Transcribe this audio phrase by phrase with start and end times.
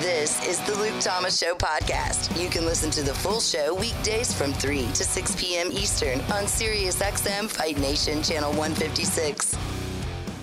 [0.00, 2.40] This is the Luke Thomas Show podcast.
[2.42, 5.70] You can listen to the full show weekdays from 3 to 6 p.m.
[5.70, 9.56] Eastern on SiriusXM Fight Nation Channel 156.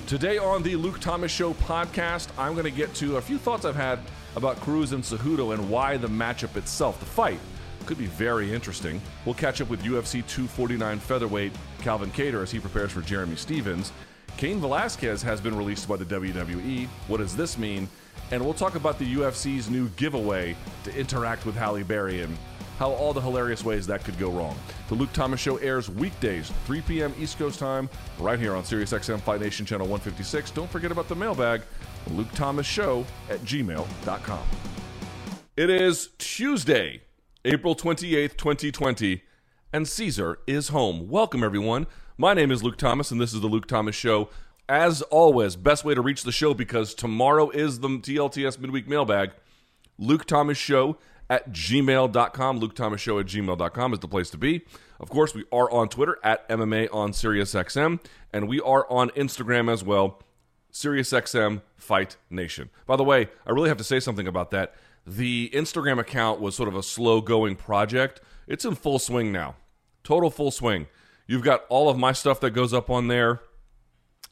[0.08, 3.66] Today on the Luke Thomas Show podcast, I'm going to get to a few thoughts
[3.66, 4.00] I've had
[4.38, 7.40] about Cruz and Cejudo and why the matchup itself, the fight,
[7.86, 9.02] could be very interesting.
[9.26, 13.92] We'll catch up with UFC 249 featherweight Calvin Kattar as he prepares for Jeremy Stephens.
[14.38, 16.88] Cain Velasquez has been released by the WWE.
[17.08, 17.90] What does this mean?
[18.32, 20.56] And we'll talk about the UFC's new giveaway
[20.86, 22.38] to interact with Halle Berry and
[22.80, 24.58] how all the hilarious ways that could go wrong.
[24.88, 27.14] The Luke Thomas Show airs weekdays, 3 p.m.
[27.20, 30.50] East Coast time, right here on SiriusXM Fight Nation Channel 156.
[30.52, 31.62] Don't forget about the mailbag,
[32.12, 34.44] Luke Thomas Show at gmail.com.
[35.58, 37.02] It is Tuesday,
[37.44, 39.22] April 28th, 2020,
[39.74, 41.10] and Caesar is home.
[41.10, 41.86] Welcome, everyone.
[42.18, 44.30] My name is Luke Thomas, and this is the Luke Thomas Show.
[44.72, 49.32] As always, best way to reach the show because tomorrow is the TLTS midweek mailbag.
[50.00, 50.96] Luke Thomas Show
[51.30, 52.58] at gmail.com.
[52.58, 54.62] Luke Thomas Show at gmail.com is the place to be.
[54.98, 58.00] Of course, we are on Twitter at MMA on SiriusXM,
[58.32, 60.22] and we are on Instagram as well,
[60.72, 62.70] SiriusXM Fight Nation.
[62.86, 64.74] By the way, I really have to say something about that.
[65.06, 68.22] The Instagram account was sort of a slow going project.
[68.48, 69.58] It's in full swing now.
[70.06, 70.88] Total full swing.
[71.28, 73.42] You've got all of my stuff that goes up on there.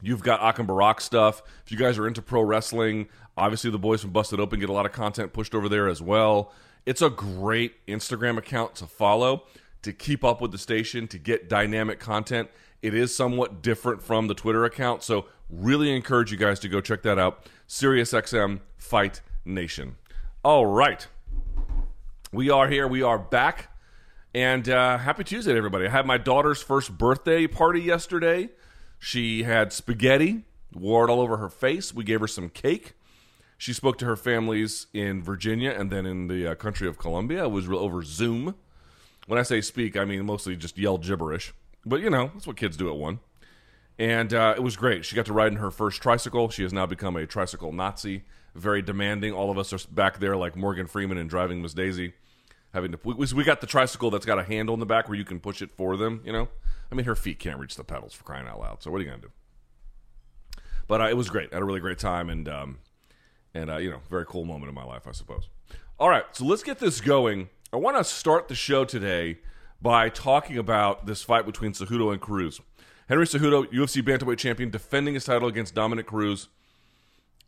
[0.02, 1.42] You've got Akim Barak stuff.
[1.64, 4.72] If you guys are into pro wrestling, obviously the boys from Busted Open get a
[4.72, 6.52] lot of content pushed over there as well.
[6.86, 9.44] It's a great Instagram account to follow
[9.82, 12.50] to keep up with the station, to get dynamic content.
[12.82, 16.80] It is somewhat different from the Twitter account, so really encourage you guys to go
[16.80, 17.44] check that out.
[17.68, 19.96] SiriusXM Fight Nation.
[20.42, 21.06] All right.
[22.32, 22.86] We are here.
[22.86, 23.68] We are back.
[24.34, 25.86] And uh, happy Tuesday, everybody.
[25.86, 28.50] I had my daughter's first birthday party yesterday.
[29.00, 31.92] She had spaghetti, wore it all over her face.
[31.92, 32.92] We gave her some cake.
[33.56, 37.44] She spoke to her families in Virginia and then in the uh, country of Colombia.
[37.44, 38.54] It was over Zoom.
[39.26, 41.52] When I say speak, I mean mostly just yell gibberish.
[41.84, 43.20] But, you know, that's what kids do at one.
[43.98, 45.04] And uh, it was great.
[45.04, 46.50] She got to ride in her first tricycle.
[46.50, 48.24] She has now become a tricycle Nazi,
[48.54, 49.32] very demanding.
[49.32, 52.14] All of us are back there like Morgan Freeman and driving Miss Daisy.
[52.72, 55.18] Having to, we, we got the tricycle that's got a handle in the back where
[55.18, 56.48] you can push it for them, you know?
[56.90, 58.82] I mean, her feet can't reach the pedals for crying out loud.
[58.82, 59.30] So what are you to do?
[60.86, 61.50] But uh, it was great.
[61.52, 62.78] I had a really great time, and um,
[63.54, 65.48] and uh, you know, very cool moment in my life, I suppose.
[66.00, 67.48] All right, so let's get this going.
[67.72, 69.38] I want to start the show today
[69.80, 72.60] by talking about this fight between Cejudo and Cruz.
[73.08, 76.48] Henry Cejudo, UFC bantamweight champion, defending his title against Dominick Cruz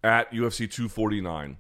[0.05, 1.57] at UFC 249.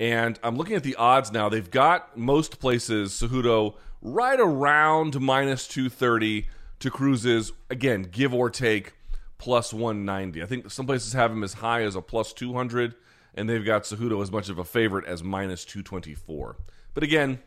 [0.00, 1.48] And I'm looking at the odds now.
[1.48, 6.46] They've got most places Cejudo right around minus 230
[6.80, 8.94] to Cruz's, again, give or take,
[9.38, 10.42] plus 190.
[10.42, 12.94] I think some places have him as high as a plus 200,
[13.34, 16.56] and they've got Cejudo as much of a favorite as minus 224.
[16.92, 17.40] But again,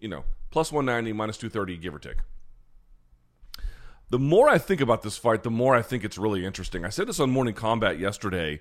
[0.00, 2.18] you know, plus 190, minus 230, give or take.
[4.10, 6.84] The more I think about this fight, the more I think it's really interesting.
[6.84, 8.60] I said this on Morning Combat yesterday.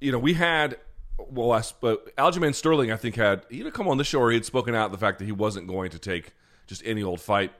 [0.00, 0.78] You know, we had
[1.18, 4.30] well, I, but Aljamain Sterling, I think, had he had come on this show, or
[4.30, 6.32] he had spoken out the fact that he wasn't going to take
[6.66, 7.52] just any old fight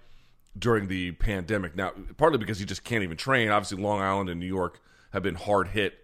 [0.59, 1.77] during the pandemic.
[1.77, 3.51] Now, partly because he just can't even train.
[3.51, 4.81] Obviously, Long Island and New York
[5.13, 5.99] have been hard hit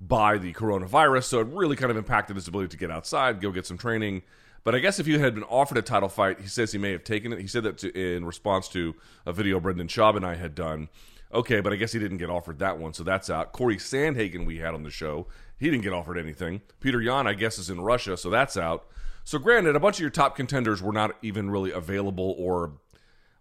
[0.00, 3.50] by the coronavirus, so it really kind of impacted his ability to get outside, go
[3.50, 4.22] get some training.
[4.64, 6.92] But I guess if you had been offered a title fight, he says he may
[6.92, 7.40] have taken it.
[7.40, 8.94] He said that to, in response to
[9.26, 10.88] a video Brendan Schaub and I had done.
[11.32, 13.52] Okay, but I guess he didn't get offered that one, so that's out.
[13.52, 15.26] Corey Sandhagen, we had on the show,
[15.58, 16.62] he didn't get offered anything.
[16.80, 18.86] Petr Yan, I guess, is in Russia, so that's out.
[19.24, 22.72] So, granted, a bunch of your top contenders were not even really available or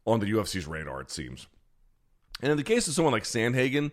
[0.06, 1.48] on the UFC's radar, it seems.
[2.42, 3.92] And in the case of someone like Sandhagen,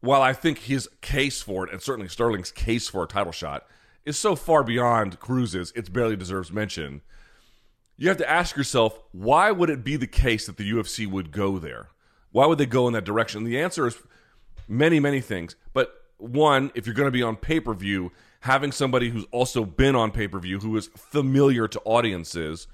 [0.00, 3.66] while I think his case for it, and certainly Sterling's case for a title shot,
[4.04, 7.02] is so far beyond Cruz's, it barely deserves mention.
[7.96, 11.30] You have to ask yourself, why would it be the case that the UFC would
[11.30, 11.88] go there?
[12.32, 13.38] Why would they go in that direction?
[13.38, 13.96] And the answer is
[14.66, 15.54] many, many things.
[15.72, 19.64] But one, if you're going to be on pay per view, having somebody who's also
[19.64, 22.66] been on pay per view, who is familiar to audiences,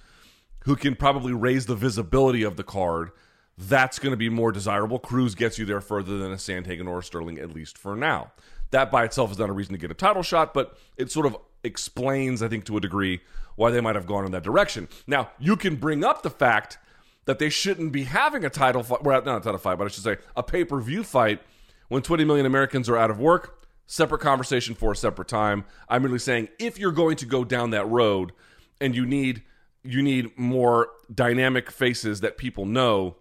[0.64, 3.10] who can probably raise the visibility of the card,
[3.56, 4.98] that's going to be more desirable.
[4.98, 8.32] Cruz gets you there further than a Sandhagen or a Sterling, at least for now.
[8.70, 11.26] That by itself is not a reason to get a title shot, but it sort
[11.26, 13.20] of explains, I think, to a degree,
[13.56, 14.88] why they might have gone in that direction.
[15.06, 16.78] Now, you can bring up the fact
[17.24, 19.88] that they shouldn't be having a title fight, well, not a title fight, but I
[19.88, 21.42] should say a pay per view fight
[21.88, 23.66] when 20 million Americans are out of work.
[23.86, 25.64] Separate conversation for a separate time.
[25.88, 28.32] I'm merely saying if you're going to go down that road
[28.80, 29.42] and you need
[29.82, 33.16] you need more dynamic faces that people know.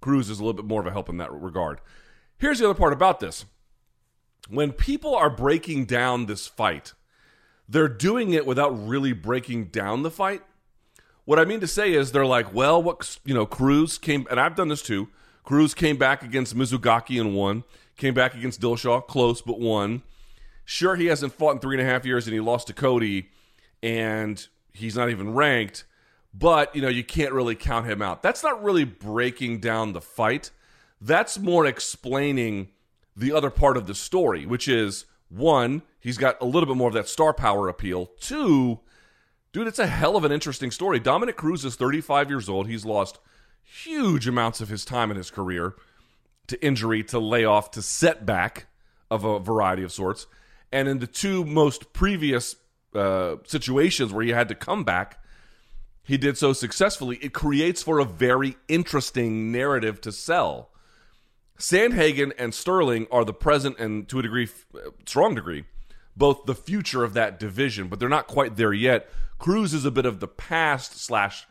[0.00, 1.80] Cruz is a little bit more of a help in that regard.
[2.38, 3.44] Here's the other part about this.
[4.48, 6.92] When people are breaking down this fight,
[7.68, 10.42] they're doing it without really breaking down the fight.
[11.24, 14.40] What I mean to say is they're like, well, what you know, Cruz came, and
[14.40, 15.08] I've done this too.
[15.44, 17.64] Cruz came back against Mizugaki and won.
[17.96, 20.02] Came back against Dillashaw, close but won.
[20.64, 23.28] Sure, he hasn't fought in three and a half years, and he lost to Cody,
[23.82, 25.84] and he's not even ranked.
[26.34, 28.22] But you know, you can't really count him out.
[28.22, 30.50] That's not really breaking down the fight.
[31.00, 32.68] That's more explaining
[33.16, 36.88] the other part of the story, which is one, he's got a little bit more
[36.88, 38.10] of that star power appeal.
[38.20, 38.80] Two,
[39.52, 40.98] dude, it's a hell of an interesting story.
[40.98, 42.68] Dominick Cruz is 35 years old.
[42.68, 43.18] He's lost
[43.62, 45.74] huge amounts of his time in his career
[46.52, 48.66] to injury, to layoff, to setback
[49.10, 50.26] of a variety of sorts.
[50.70, 52.56] And in the two most previous
[52.94, 55.22] uh, situations where he had to come back,
[56.02, 57.18] he did so successfully.
[57.22, 60.70] It creates for a very interesting narrative to sell.
[61.58, 64.48] Sandhagen and Sterling are the present and to a degree,
[65.06, 65.64] strong degree,
[66.16, 69.08] both the future of that division, but they're not quite there yet.
[69.38, 71.46] Cruz is a bit of the past slash,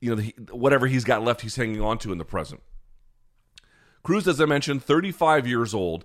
[0.00, 2.60] you know, whatever he's got left, he's hanging on to in the present.
[4.04, 6.04] Cruz, as I mentioned, 35 years old.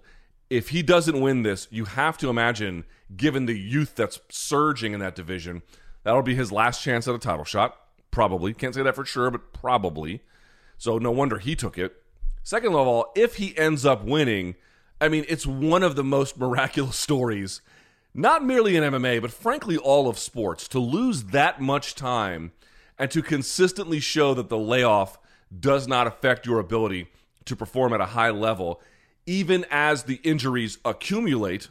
[0.50, 2.86] If he doesn't win this, you have to imagine,
[3.16, 5.64] given the youth that's surging in that division,
[6.04, 7.78] that'll be his last chance at a title shot.
[8.10, 8.54] Probably.
[8.54, 10.22] Can't say that for sure, but probably.
[10.78, 12.02] So no wonder he took it.
[12.42, 14.56] Second of all, if he ends up winning,
[15.02, 17.62] I mean, it's one of the most miraculous stories,
[18.14, 20.70] not merely in MMA, but frankly, all of sports.
[20.70, 22.54] To lose that much time
[22.98, 25.20] and to consistently show that the layoff
[25.60, 27.10] does not affect your ability
[27.50, 28.82] to perform at a high level,
[29.26, 31.70] even as the injuries accumulate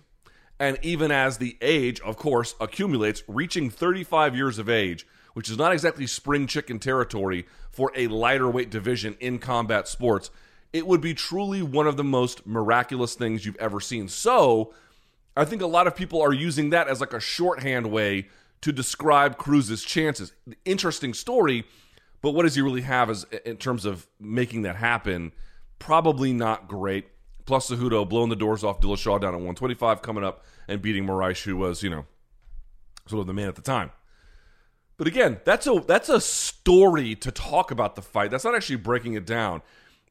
[0.61, 5.57] and even as the age, of course, accumulates, reaching 35 years of age, which is
[5.57, 10.31] not exactly spring chicken territory for a lighter weight division in combat sports
[10.73, 14.09] it would be truly one of the most miraculous things you've ever seen.
[14.09, 14.75] So,
[15.37, 18.29] I think a lot of people are using that as like a shorthand way
[18.61, 20.33] to describe Cruz's chances.
[20.65, 21.65] Interesting story,
[22.23, 25.33] but what does he really have as in terms of making that happen?
[25.79, 27.09] Probably not great.
[27.47, 31.43] Plus Cejudo blowing the doors off Dillashaw down at 125 coming up and beating Moraes,
[31.43, 32.05] who was, you know,
[33.07, 33.91] sort of the man at the time.
[34.99, 38.31] But again, that's a that's a story to talk about the fight.
[38.31, 39.63] That's not actually breaking it down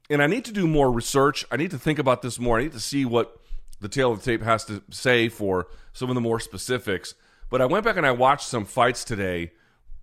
[0.10, 1.46] and I need to do more research.
[1.52, 2.60] I need to think about this more.
[2.60, 3.40] I need to see what
[3.80, 7.14] the tale of the tape has to say for some of the more specifics.
[7.50, 9.52] But I went back and I watched some fights today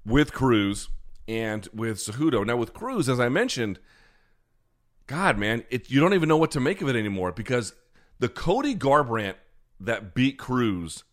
[0.04, 0.88] with Cruz
[1.26, 2.44] and with Cejudo.
[2.46, 3.78] Now with Cruz, as I mentioned,
[5.06, 7.74] God, man, it, you don't even know what to make of it anymore because
[8.18, 9.34] the Cody Garbrandt
[9.80, 11.04] that beat Cruz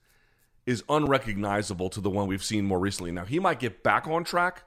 [0.66, 3.12] is unrecognizable to the one we've seen more recently.
[3.12, 4.64] Now he might get back on track,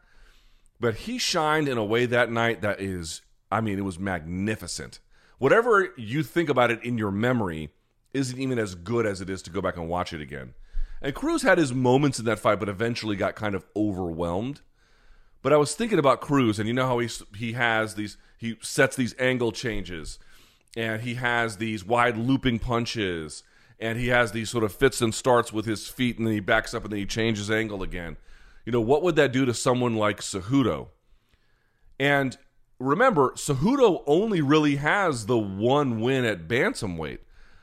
[0.81, 4.99] but he shined in a way that night that is I mean, it was magnificent.
[5.39, 7.71] Whatever you think about it in your memory
[8.13, 10.55] isn't even as good as it is to go back and watch it again.
[11.01, 14.63] And Cruz had his moments in that fight, but eventually got kind of overwhelmed.
[15.43, 18.57] But I was thinking about Cruz, and you know how he he has these he
[18.61, 20.19] sets these angle changes,
[20.77, 23.43] and he has these wide looping punches,
[23.81, 26.41] and he has these sort of fits and starts with his feet, and then he
[26.41, 28.17] backs up and then he changes angle again.
[28.65, 30.89] You know what would that do to someone like Cejudo?
[31.99, 32.37] And
[32.79, 37.19] remember, Cejudo only really has the one win at bantamweight.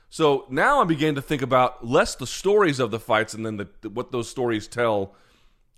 [0.09, 3.57] So now I'm beginning to think about less the stories of the fights and then
[3.57, 5.15] the, what those stories tell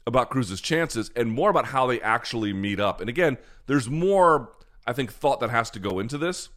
[0.05, 2.99] about Cruz's chances, and more about how they actually meet up.
[2.99, 3.37] And again,
[3.67, 4.51] there's more,
[4.85, 6.49] I think, thought that has to go into this.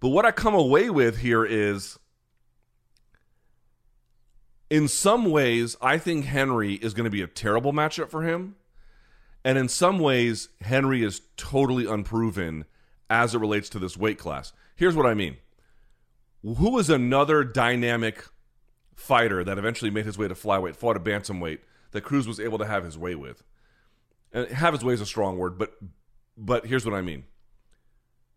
[0.00, 1.98] But what I come away with here is
[4.70, 8.56] in some ways, I think Henry is going to be a terrible matchup for him.
[9.44, 12.64] And in some ways, Henry is totally unproven
[13.08, 14.52] as it relates to this weight class.
[14.76, 15.38] Here's what I mean
[16.42, 18.24] Who was another dynamic
[18.94, 21.60] fighter that eventually made his way to flyweight, fought a bantamweight
[21.92, 23.42] that Cruz was able to have his way with?
[24.32, 25.72] And have his way is a strong word, but
[26.38, 27.24] but here's what I mean.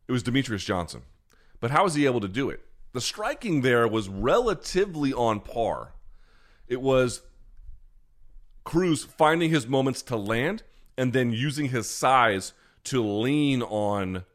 [0.08, 1.04] It was Demetrius Johnson.
[1.60, 2.62] But how was he able to do it?
[2.94, 5.94] The striking there was relatively on par.
[6.68, 7.22] It was
[8.64, 10.64] Cruz finding his moments to land
[10.98, 12.54] and then using his size
[12.86, 14.26] to lean on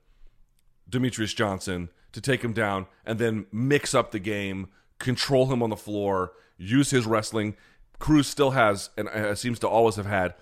[0.89, 4.69] Demetrius Johnson to take him down and then mix up the game,
[4.99, 7.57] control him on the floor, use his wrestling.
[7.99, 10.35] Cruz still has, and uh, seems to always have had,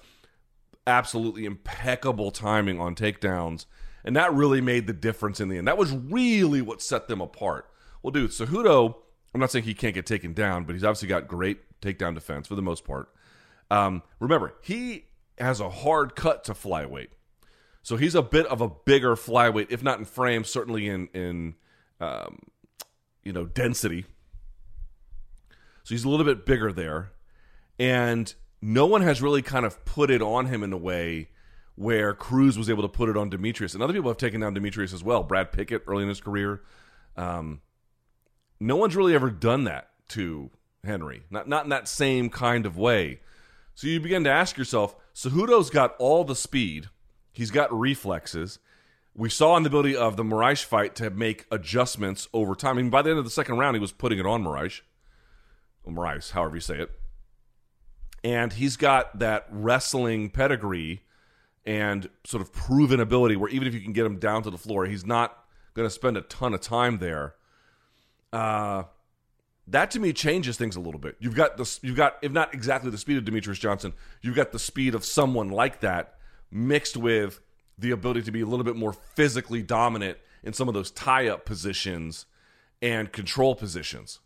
[0.87, 3.67] absolutely impeccable timing on takedowns.
[4.05, 5.67] And that really made the difference in the end.
[5.67, 7.71] That was really what set them apart.
[8.03, 8.97] Well, dude, Cejudo,
[9.33, 12.47] I'm not saying he can't get taken down, but he's obviously got great takedown defense
[12.47, 13.09] for the most part.
[13.71, 15.07] Um, remember, he
[15.39, 17.09] has a hard cut to flyweight.
[17.83, 21.55] So he's a bit of a bigger flyweight, if not in frame, certainly in in
[22.01, 22.39] um,
[23.23, 24.07] you know density.
[25.83, 27.13] So he's a little bit bigger there.
[27.79, 28.33] And
[28.67, 31.29] no one has really kind of put it on him in a way
[31.75, 33.75] where Cruz was able to put it on Demetrius.
[33.75, 35.23] And other people have taken down Demetrius as well.
[35.23, 36.63] Brad Pickett early in his career.
[37.15, 37.61] Um,
[38.59, 40.51] no one's really ever done that to
[40.83, 43.21] Henry, not, not in that same kind of way.
[43.75, 46.89] So you begin to ask yourself Cejudo's got all the speed,
[47.33, 48.61] he's got reflexes.
[49.15, 52.79] We saw in the ability of the Moraes fight to make adjustments over time.
[52.79, 54.81] I mean, by the end of the second round, he was putting it on Moraes.
[55.85, 56.91] Or Moraes, however you say it.
[58.25, 61.03] And he's got that wrestling pedigree
[61.67, 64.59] and sort of proven ability where even if you can get him down to the
[64.59, 67.35] floor, he's not going to spend a ton of time there.
[68.33, 68.85] Uh,
[69.67, 71.17] that to me changes things a little bit.
[71.21, 74.53] You've got the you've got if not exactly the speed of Demetrius Johnson, you've got
[74.53, 76.15] the speed of someone like that
[76.51, 77.41] mixed with
[77.79, 81.45] the ability to be a little bit more physically dominant in some of those tie-up
[81.45, 82.27] positions
[82.83, 84.21] and control positions.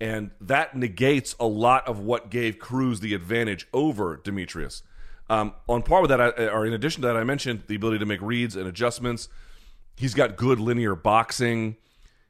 [0.00, 4.82] And that negates a lot of what gave Cruz the advantage over Demetrius.
[5.28, 7.98] Um, on par with that, I, or in addition to that, I mentioned the ability
[7.98, 9.28] to make reads and adjustments.
[9.96, 11.76] He's got good linear boxing.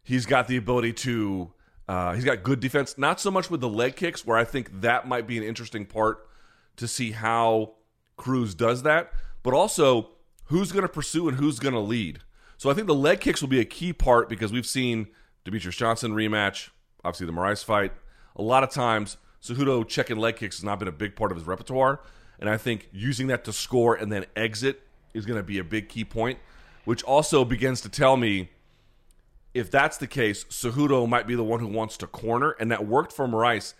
[0.03, 1.53] He's got the ability to
[1.89, 4.83] uh, he's got good defense, not so much with the leg kicks, where I think
[4.83, 6.29] that might be an interesting part
[6.77, 7.77] to see how
[8.17, 10.11] Cruz does that, but also
[10.45, 12.21] who's going to pursue and who's going to lead.
[12.59, 15.09] So I think the leg kicks will be a key part because we've seen
[15.45, 16.69] Demetrius Johnson rematch,
[17.05, 17.93] obviously the Moraes fight.
[18.37, 21.39] A lot of times, Cejudo checking leg kicks has not been a big part of
[21.39, 22.01] his repertoire,
[22.39, 24.83] and I think using that to score and then exit
[25.15, 26.39] is going to be a big key point,
[26.85, 28.51] which also begins to tell me
[29.55, 32.87] if that's the case, Cejudo might be the one who wants to corner, and that
[32.87, 33.75] worked for Moraes.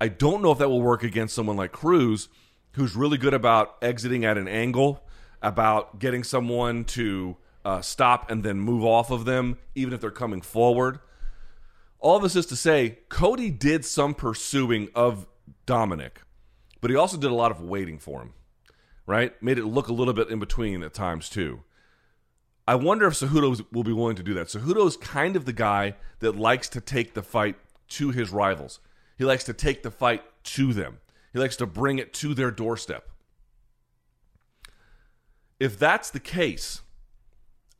[0.00, 2.28] I don't know if that will work against someone like Cruz,
[2.72, 5.04] who's really good about exiting at an angle,
[5.40, 10.10] about getting someone to uh, stop and then move off of them, even if they're
[10.10, 10.98] coming forward.
[12.02, 15.28] All this is to say, Cody did some pursuing of
[15.66, 16.22] Dominick,
[16.80, 18.32] but he also did a lot of waiting for him,
[19.06, 19.40] right?
[19.40, 21.62] Made it look a little bit in between at times, too.
[22.66, 24.48] I wonder if Cejudo will be willing to do that.
[24.48, 27.54] Cejudo is kind of the guy that likes to take the fight
[27.90, 28.80] to his rivals.
[29.16, 30.98] He likes to take the fight to them.
[31.32, 33.08] He likes to bring it to their doorstep.
[35.60, 36.82] If that's the case,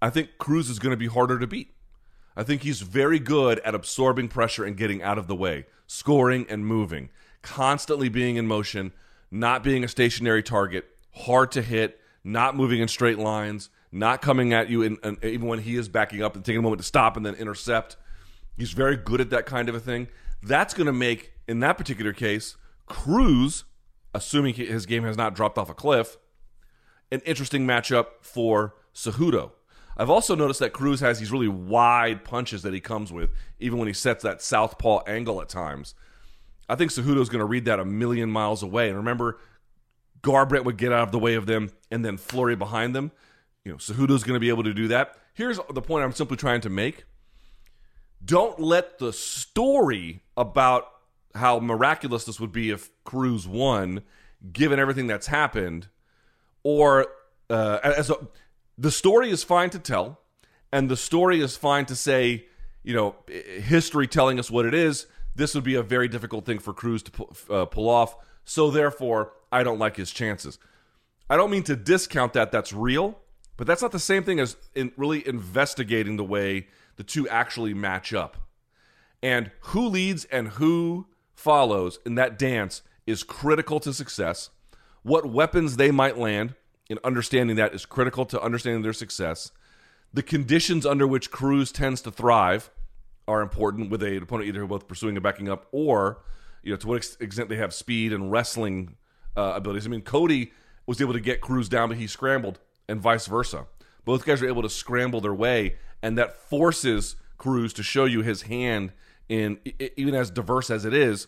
[0.00, 1.74] I think Cruz is going to be harder to beat.
[2.36, 6.46] I think he's very good at absorbing pressure and getting out of the way, scoring
[6.48, 7.10] and moving,
[7.42, 8.92] constantly being in motion,
[9.30, 14.52] not being a stationary target, hard to hit, not moving in straight lines, not coming
[14.52, 16.86] at you in, in, even when he is backing up and taking a moment to
[16.86, 17.96] stop and then intercept.
[18.56, 20.08] He's very good at that kind of a thing.
[20.42, 23.64] That's going to make, in that particular case, Cruz,
[24.14, 26.16] assuming his game has not dropped off a cliff,
[27.10, 29.52] an interesting matchup for Cejudo.
[29.96, 33.30] I've also noticed that Cruz has these really wide punches that he comes with,
[33.60, 35.94] even when he sets that southpaw angle at times.
[36.68, 38.88] I think Cejudo is going to read that a million miles away.
[38.88, 39.38] And remember,
[40.22, 43.12] Garbrandt would get out of the way of them and then flurry behind them
[43.64, 45.16] you know, Cejudo's going to be able to do that.
[45.34, 47.04] Here's the point I'm simply trying to make.
[48.24, 50.88] Don't let the story about
[51.34, 54.02] how miraculous this would be if Cruz won,
[54.52, 55.88] given everything that's happened,
[56.62, 57.06] or
[57.48, 58.16] uh, as a,
[58.82, 60.18] the story is fine to tell,
[60.72, 62.46] and the story is fine to say,
[62.82, 65.06] you know, history telling us what it is.
[65.36, 68.16] This would be a very difficult thing for Cruz to pull, uh, pull off.
[68.44, 70.58] So therefore, I don't like his chances.
[71.30, 72.50] I don't mean to discount that.
[72.50, 73.20] That's real.
[73.56, 77.74] But that's not the same thing as in really investigating the way the two actually
[77.74, 78.36] match up.
[79.22, 84.50] And who leads and who follows in that dance is critical to success.
[85.04, 86.56] What weapons they might land
[86.88, 89.50] in understanding that is critical to understanding their success.
[90.12, 92.70] The conditions under which Cruz tends to thrive
[93.26, 96.22] are important with a opponent either both pursuing and backing up or
[96.62, 98.96] you know to what extent they have speed and wrestling
[99.36, 99.86] uh, abilities.
[99.86, 100.52] I mean, Cody
[100.86, 102.58] was able to get Cruz down, but he scrambled
[102.88, 103.66] and vice versa.
[104.04, 108.22] Both guys are able to scramble their way, and that forces Cruz to show you
[108.22, 108.92] his hand
[109.28, 109.58] in
[109.96, 111.26] even as diverse as it is.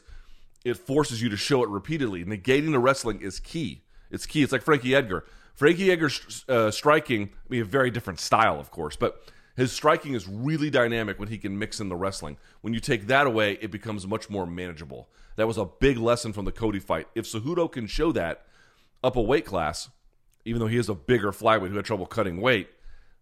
[0.65, 2.25] It forces you to show it repeatedly.
[2.25, 3.83] Negating the wrestling is key.
[4.11, 4.43] It's key.
[4.43, 5.25] It's like Frankie Edgar.
[5.55, 9.23] Frankie Edgar's uh, striking, I mean, a very different style, of course, but
[9.57, 12.39] his striking is really dynamic when he can mix in the wrestling.
[12.61, 15.09] When you take that away, it becomes much more manageable.
[15.37, 17.07] That was a big lesson from the Cody fight.
[17.15, 18.47] If Cejudo can show that
[19.05, 19.91] up a weight class,
[20.45, 22.69] even though he is a bigger flyweight who had trouble cutting weight.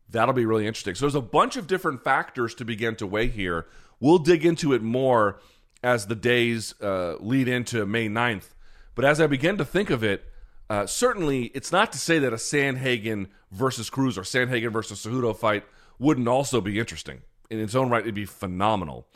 [0.08, 0.94] That'll be really interesting.
[0.94, 3.66] So there's a bunch of different factors to begin to weigh here.
[4.00, 5.40] We'll dig into it more
[5.82, 8.50] as the days uh, lead into May 9th.
[8.94, 10.24] But as I begin to think of it,
[10.72, 15.36] uh, certainly it's not to say that a Sandhagen versus Cruz or Sandhagen versus Cejudo
[15.36, 15.64] fight
[15.98, 17.20] wouldn't also be interesting.
[17.50, 19.06] In its own right, it'd be phenomenal.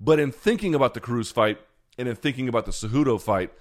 [0.00, 1.60] But in thinking about the Cruz fight,
[1.96, 3.52] and in thinking about the Cejudo fight,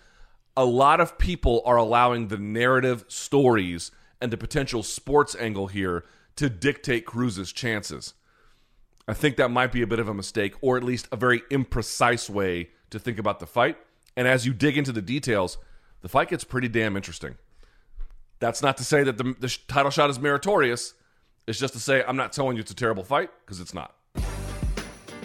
[0.57, 6.03] a lot of people are allowing the narrative stories and the potential sports angle here
[6.38, 8.15] to dictate Cruz's chances.
[9.07, 11.41] I think that might be a bit of a mistake, or at least a very
[11.51, 13.77] imprecise way to think about the fight.
[14.17, 15.60] And as you dig into the details,
[16.01, 17.36] the fight gets pretty damn interesting.
[18.43, 20.95] That's not to say that the, the title shot is meritorious.
[21.47, 23.95] It's just to say I'm not telling you it's a terrible fight because it's not.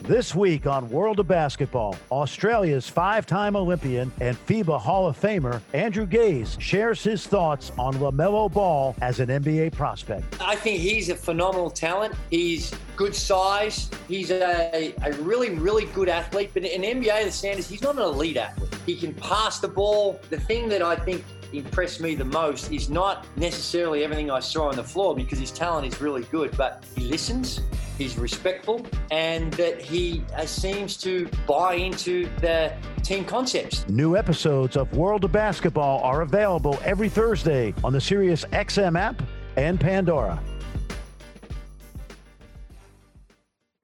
[0.02, 5.60] This week on World of Basketball, Australia's five time Olympian and FIBA Hall of Famer
[5.72, 10.40] Andrew Gaze shares his thoughts on LaMelo Ball as an NBA prospect.
[10.40, 12.14] I think he's a phenomenal talent.
[12.30, 13.90] He's good size.
[14.06, 16.50] He's a, a really, really good athlete.
[16.54, 18.72] But in NBA, the standards, he's not an elite athlete.
[18.86, 20.20] He can pass the ball.
[20.30, 24.68] The thing that I think impressed me the most is not necessarily everything I saw
[24.68, 27.60] on the floor because his talent is really good, but he listens,
[27.96, 33.88] he's respectful, and that he uh, seems to buy into the team concepts.
[33.88, 39.22] New episodes of World of Basketball are available every Thursday on the Sirius XM app
[39.56, 40.40] and Pandora.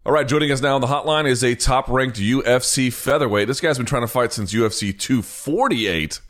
[0.06, 3.49] All right, joining us now on the hotline is a top ranked UFC featherweight.
[3.49, 6.21] This guy's been trying to fight since UFC 248.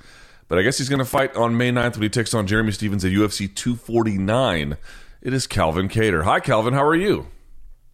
[0.49, 2.73] But I guess he's going to fight on May 9th when he takes on Jeremy
[2.73, 4.77] Stephens at UFC 249.
[5.23, 6.25] It is Calvin Kattar.
[6.25, 6.75] Hi, Calvin.
[6.75, 7.29] How are you?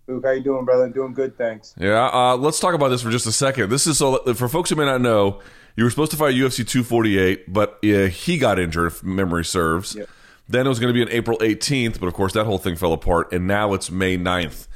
[0.08, 0.88] Luke, how you doing, brother?
[0.88, 1.74] Doing good, thanks.
[1.78, 3.70] Yeah, uh, let's talk about this for just a second.
[3.70, 5.40] This is so for folks who may not know,
[5.76, 9.94] you were supposed to fight UFC 248, but uh, he got injured, if memory serves.
[9.94, 10.08] Yep.
[10.48, 12.74] Then it was going to be on April 18th, but of course that whole thing
[12.74, 14.66] fell apart, and now it's May 9th.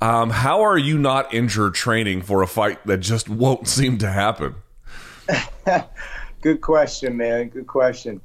[0.00, 4.10] Um, how are you not injured training for a fight that just won't seem to
[4.10, 4.56] happen?
[6.44, 7.48] Good question, man.
[7.48, 8.20] Good question.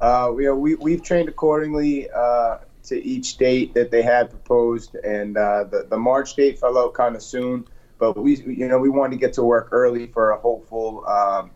[0.00, 4.96] Uh, you know, we we've trained accordingly uh, to each date that they had proposed,
[4.96, 7.64] and uh, the the March date fell out kind of soon.
[7.96, 11.52] But we, you know, we wanted to get to work early for a hopeful um,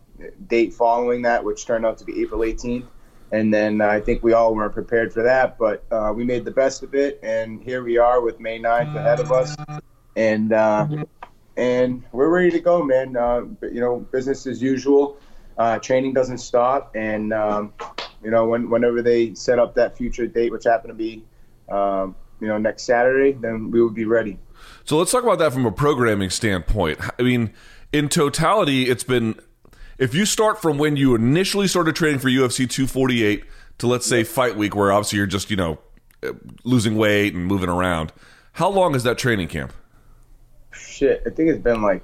[0.47, 2.85] date following that, which turned out to be April 18th.
[3.33, 6.51] And then I think we all weren't prepared for that, but uh, we made the
[6.51, 9.53] best of it, and here we are with May 9th ahead of us,
[10.15, 10.87] and uh,
[11.57, 13.17] and we're ready to go, man.
[13.17, 15.17] Uh, you know, business as usual
[15.57, 17.73] uh, training doesn't stop, and um,
[18.23, 21.23] you know when, whenever they set up that future date, which happened to be
[21.69, 24.37] um, you know next Saturday, then we would be ready.
[24.83, 26.99] So let's talk about that from a programming standpoint.
[27.19, 27.53] I mean,
[27.91, 29.35] in totality, it's been
[29.97, 33.43] if you start from when you initially started training for UFC 248
[33.77, 35.79] to let's say fight week, where obviously you're just you know
[36.63, 38.11] losing weight and moving around.
[38.53, 39.73] How long is that training camp?
[40.71, 42.03] Shit, I think it's been like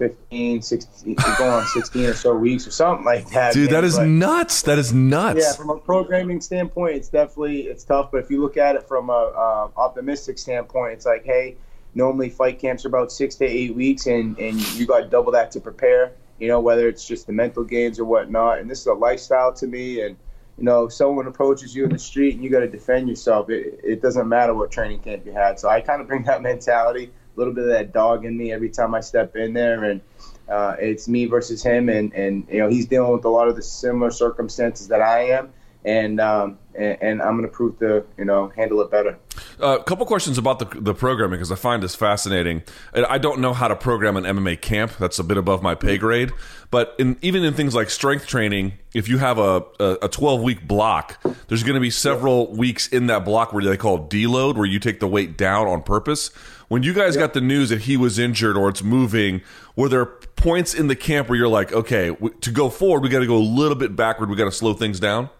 [0.00, 3.52] 15, 16, going on 16 or so weeks or something like that.
[3.52, 3.82] Dude, man.
[3.82, 4.62] that is but, nuts.
[4.62, 5.40] That is nuts.
[5.42, 8.10] Yeah, from a programming standpoint, it's definitely it's tough.
[8.10, 11.56] But if you look at it from a uh, optimistic standpoint, it's like, hey,
[11.94, 15.50] normally fight camps are about six to eight weeks, and and you got double that
[15.52, 16.12] to prepare.
[16.38, 18.60] You know, whether it's just the mental gains or whatnot.
[18.60, 20.16] And this is a lifestyle to me, and
[20.56, 23.50] you know, someone approaches you in the street and you got to defend yourself.
[23.50, 25.60] It, it doesn't matter what training camp you had.
[25.60, 28.68] So I kind of bring that mentality little bit of that dog in me every
[28.68, 30.00] time I step in there, and
[30.48, 33.56] uh, it's me versus him, and and you know he's dealing with a lot of
[33.56, 35.52] the similar circumstances that I am,
[35.84, 39.18] and um, and, and, I'm to prove to you know handle it better.
[39.60, 42.62] Uh, a couple questions about the the programming because I find this fascinating.
[42.94, 45.98] I don't know how to program an MMA camp; that's a bit above my pay
[45.98, 46.30] grade.
[46.70, 50.66] But in, even in things like strength training, if you have a a 12 week
[50.66, 54.66] block, there's going to be several weeks in that block where they call deload, where
[54.66, 56.28] you take the weight down on purpose.
[56.68, 59.42] When you guys got the news that he was injured or it's moving,
[59.74, 63.18] were there points in the camp where you're like, okay, to go forward, we got
[63.18, 64.30] to go a little bit backward.
[64.30, 65.30] We got to slow things down.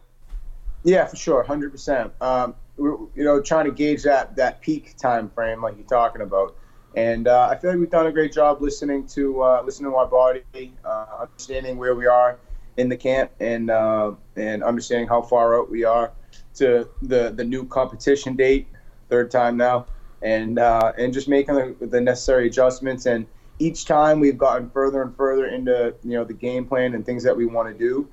[0.83, 2.13] Yeah, for sure, hundred um, percent.
[2.81, 6.57] You know, trying to gauge that that peak time frame, like you're talking about,
[6.97, 9.97] and uh, I feel like we've done a great job listening to uh, listening to
[9.97, 12.39] our body, uh, understanding where we are
[12.79, 16.13] in the camp, and uh, and understanding how far out we are
[16.55, 18.67] to the the new competition date,
[19.11, 19.87] third time now,
[20.23, 23.05] and uh, and just making the, the necessary adjustments.
[23.05, 23.27] And
[23.59, 27.23] each time we've gotten further and further into you know the game plan and things
[27.25, 28.09] that we want to do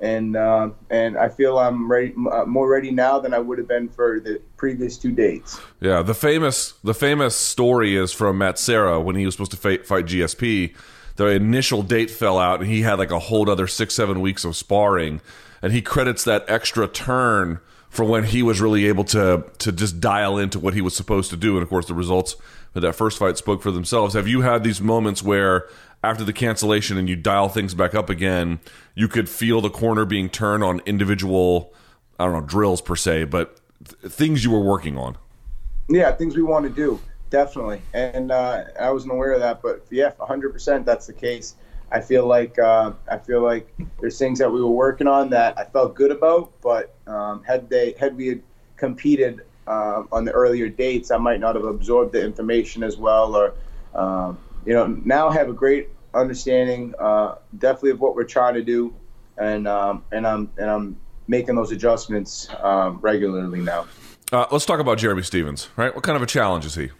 [0.00, 3.68] and uh, and I feel I'm ready, uh, more ready now than I would have
[3.68, 5.60] been for the previous two dates.
[5.80, 9.56] Yeah, the famous the famous story is from Matt Serra when he was supposed to
[9.56, 10.74] fight, fight GSP.
[11.16, 14.44] The initial date fell out, and he had like a whole other six seven weeks
[14.44, 15.20] of sparring,
[15.60, 17.58] and he credits that extra turn
[17.88, 21.30] for when he was really able to to just dial into what he was supposed
[21.30, 21.54] to do.
[21.54, 22.36] And of course, the results
[22.74, 24.14] of that first fight spoke for themselves.
[24.14, 25.66] Have you had these moments where
[26.02, 28.60] after the cancellation and you dial things back up again,
[28.94, 31.72] you could feel the corner being turned on individual,
[32.18, 35.16] I don't know, drills per se, but th- things you were working on.
[35.88, 37.82] Yeah, things we want to do, definitely.
[37.94, 41.56] And uh, I wasn't aware of that, but yeah, 100% that's the case.
[41.90, 45.58] I feel like uh, I feel like there's things that we were working on that
[45.58, 48.42] I felt good about, but um, had they had we had
[48.76, 53.34] competed uh, on the earlier dates, I might not have absorbed the information as well,
[53.34, 53.54] or
[53.94, 58.62] um, you know, now have a great understanding, uh, definitely of what we're trying to
[58.62, 58.94] do,
[59.38, 63.86] and um, and I'm and I'm making those adjustments um, regularly now.
[64.30, 65.94] Uh, let's talk about Jeremy Stephens, right?
[65.94, 66.90] What kind of a challenge is he?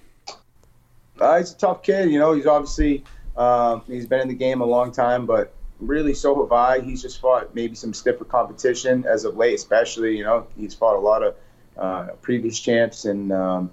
[1.21, 2.11] Uh, he's a tough kid.
[2.11, 3.05] You know, he's obviously
[3.37, 6.81] um, he's been in the game a long time, but really so have I.
[6.81, 10.17] He's just fought maybe some stiffer competition as of late, especially.
[10.17, 11.37] You know, he's fought a lot of
[11.77, 13.71] uh, previous champs and um,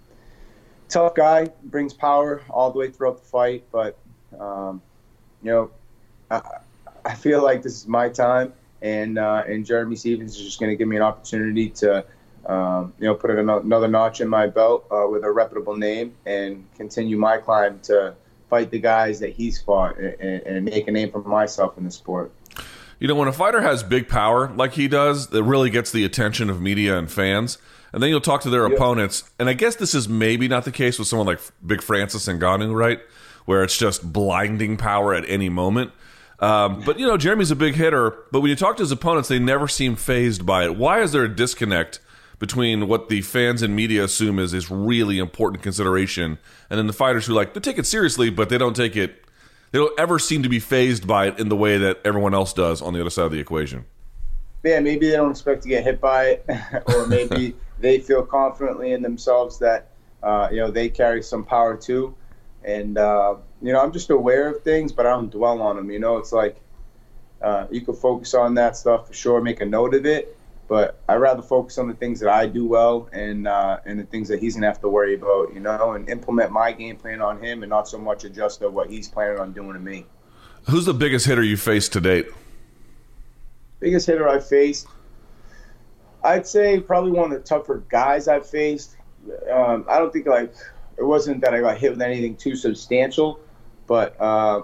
[0.90, 1.50] tough guy.
[1.64, 3.98] Brings power all the way throughout the fight, but
[4.40, 4.82] um,
[5.42, 5.72] you know,
[6.32, 6.42] I,
[7.06, 10.72] I, feel like this is my time, and uh, and Jeremy Stephens is just going
[10.72, 12.06] to give me an opportunity to
[12.46, 16.66] um, you know, put another notch in my belt uh, with a reputable name and
[16.76, 18.14] continue my climb to
[18.50, 21.92] fight the guys that he's fought and, and, make a name for myself in the
[21.92, 22.32] sport.
[23.00, 26.06] You know, when a fighter has big power like he does, that really gets the
[26.06, 27.58] attention of media and fans.
[27.92, 29.30] And then you'll talk to their opponents.
[29.40, 32.42] And I guess this is maybe not the case with someone like Big Francis and
[32.42, 33.00] Ngannou, right?
[33.46, 35.92] Where it's just blinding power at any moment.
[36.40, 38.18] Um, but, you know, Jeremy's a big hitter.
[38.32, 40.76] But when you talk to his opponents, they never seem fazed by it.
[40.76, 42.00] Why is there a disconnect
[42.40, 46.38] between what the fans and media assume is is really important consideration,
[46.70, 49.25] and then the fighters who like they take it seriously, but they don't take it.
[49.72, 52.54] They don't ever seem to be fazed by it in the way that everyone else
[52.54, 53.86] does on the other side of the equation.
[54.64, 56.46] Yeah, maybe they don't expect to get hit by it,
[56.88, 59.90] or maybe they feel confidently in themselves that
[60.24, 62.16] uh, you know they carry some power too.
[62.64, 65.92] And uh, you know, I'm just aware of things, but I don't dwell on them.
[65.92, 66.60] You know, it's like
[67.42, 70.35] uh, you can focus on that stuff for sure, make a note of it,
[70.68, 74.04] but I rather focus on the things that I do well and uh, and the
[74.04, 77.22] things that he's gonna have to worry about, you know, and implement my game plan
[77.22, 80.06] on him and not so much adjust to what he's planning on doing to me.
[80.70, 82.28] Who's the biggest hitter you faced to date?
[83.80, 84.88] Biggest hitter I faced,
[86.24, 88.98] I'd say probably one of the tougher guys I've faced.
[89.52, 90.54] Um, I don't think like
[90.98, 93.40] it wasn't that I got hit with anything too substantial,
[93.86, 94.64] but uh,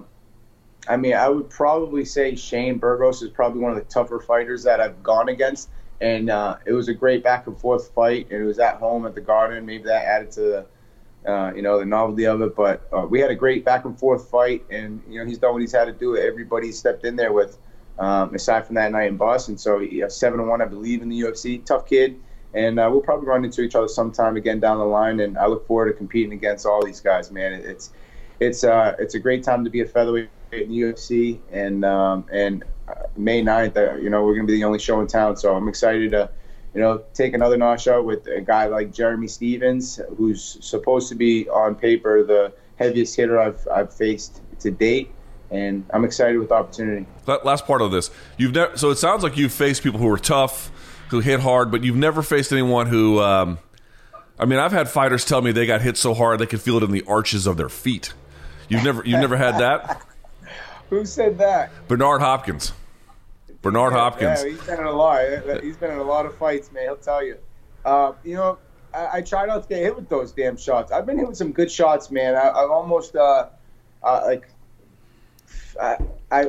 [0.90, 4.64] I mean I would probably say Shane Burgos is probably one of the tougher fighters
[4.64, 5.70] that I've gone against
[6.02, 8.28] and uh, it was a great back and forth fight.
[8.32, 9.66] And it was at home at the Garden.
[9.66, 12.56] Maybe that added to the, uh, you know, the novelty of it.
[12.56, 15.54] But uh, we had a great back and forth fight, and you know he's done
[15.54, 16.18] what he's had to do.
[16.18, 17.58] Everybody stepped in there with,
[18.00, 19.58] um, aside from that night in Boston.
[19.58, 21.64] So seven one, I believe, in the UFC.
[21.64, 22.20] Tough kid,
[22.56, 25.20] and uh, we'll probably run into each other sometime again down the line.
[25.20, 27.54] And I look forward to competing against all these guys, man.
[27.54, 27.92] It's
[28.40, 32.26] it's uh, it's a great time to be a featherweight in the UFC, and um,
[32.32, 32.64] and
[33.16, 35.38] May 9th, uh, you know, we're going to be the only show in town.
[35.38, 36.30] So I'm excited to,
[36.74, 41.16] you know, take another notch up with a guy like Jeremy Stephens, who's supposed to
[41.16, 45.12] be on paper the heaviest hitter I've, I've faced to date.
[45.50, 47.06] And I'm excited with the opportunity.
[47.26, 48.78] That last part of this, you've never.
[48.78, 50.72] So it sounds like you've faced people who are tough,
[51.10, 53.20] who hit hard, but you've never faced anyone who.
[53.20, 53.60] Um,
[54.40, 56.78] I mean, I've had fighters tell me they got hit so hard they could feel
[56.78, 58.14] it in the arches of their feet.
[58.70, 60.02] You've never, you've never had that.
[60.90, 61.72] Who said that?
[61.88, 62.72] Bernard Hopkins.
[63.62, 64.44] Bernard Hopkins.
[64.44, 65.22] Yeah, he's been in a lot.
[65.62, 66.84] He's been in a lot of fights, man.
[66.84, 67.38] He'll tell you.
[67.86, 68.58] Uh, you know,
[68.94, 70.92] I, I, try not to get hit with those damn shots.
[70.92, 72.36] I've been hit with some good shots, man.
[72.36, 73.48] I, have almost uh,
[74.04, 74.48] uh, like
[75.80, 75.98] I,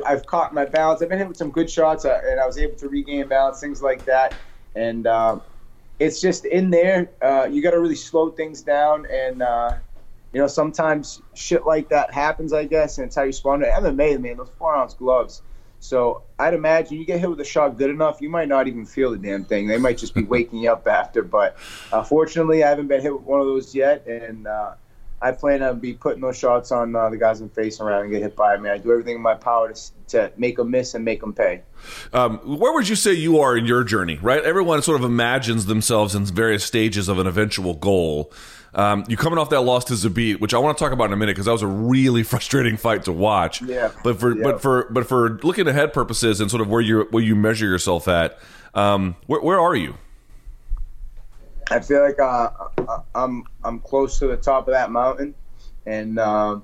[0.05, 1.01] have caught my balance.
[1.01, 3.59] I've been hit with some good shots, uh, and I was able to regain balance,
[3.59, 4.35] things like that.
[4.75, 5.41] And um,
[5.99, 7.09] it's just in there.
[7.21, 9.73] Uh, you got to really slow things down, and uh,
[10.33, 13.69] you know sometimes shit like that happens, I guess, and it's how you spawn it.
[13.69, 15.41] MMA, man, those four ounce gloves
[15.83, 18.85] so I'd imagine you get hit with a shot good enough, you might not even
[18.85, 19.67] feel the damn thing.
[19.67, 21.23] They might just be waking you up after.
[21.23, 21.57] But
[21.91, 24.75] uh, fortunately, I haven't been hit with one of those yet, and uh,
[25.21, 28.11] I plan to be putting those shots on uh, the guys in face around and
[28.11, 28.69] get hit by me.
[28.69, 31.63] I do everything in my power to, to make them miss and make them pay.
[32.13, 34.17] Um, where would you say you are in your journey?
[34.21, 38.31] Right, everyone sort of imagines themselves in various stages of an eventual goal.
[38.75, 41.13] Um, you coming off that loss to Zabit, which I want to talk about in
[41.13, 43.61] a minute because that was a really frustrating fight to watch.
[43.61, 43.91] Yeah.
[44.03, 44.43] But for yeah.
[44.43, 47.67] but for but for looking ahead purposes and sort of where you where you measure
[47.67, 48.39] yourself at,
[48.73, 49.95] um, where, where are you?
[51.69, 52.49] I feel like uh,
[52.87, 55.35] uh, I'm I'm close to the top of that mountain,
[55.85, 56.59] and uh,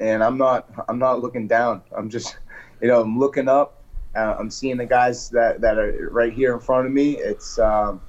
[0.00, 1.82] and I'm not I'm not looking down.
[1.96, 2.36] I'm just
[2.80, 3.76] you know I'm looking up.
[4.14, 7.16] Uh, I'm seeing the guys that, that are right here in front of me.
[7.16, 8.00] It's um,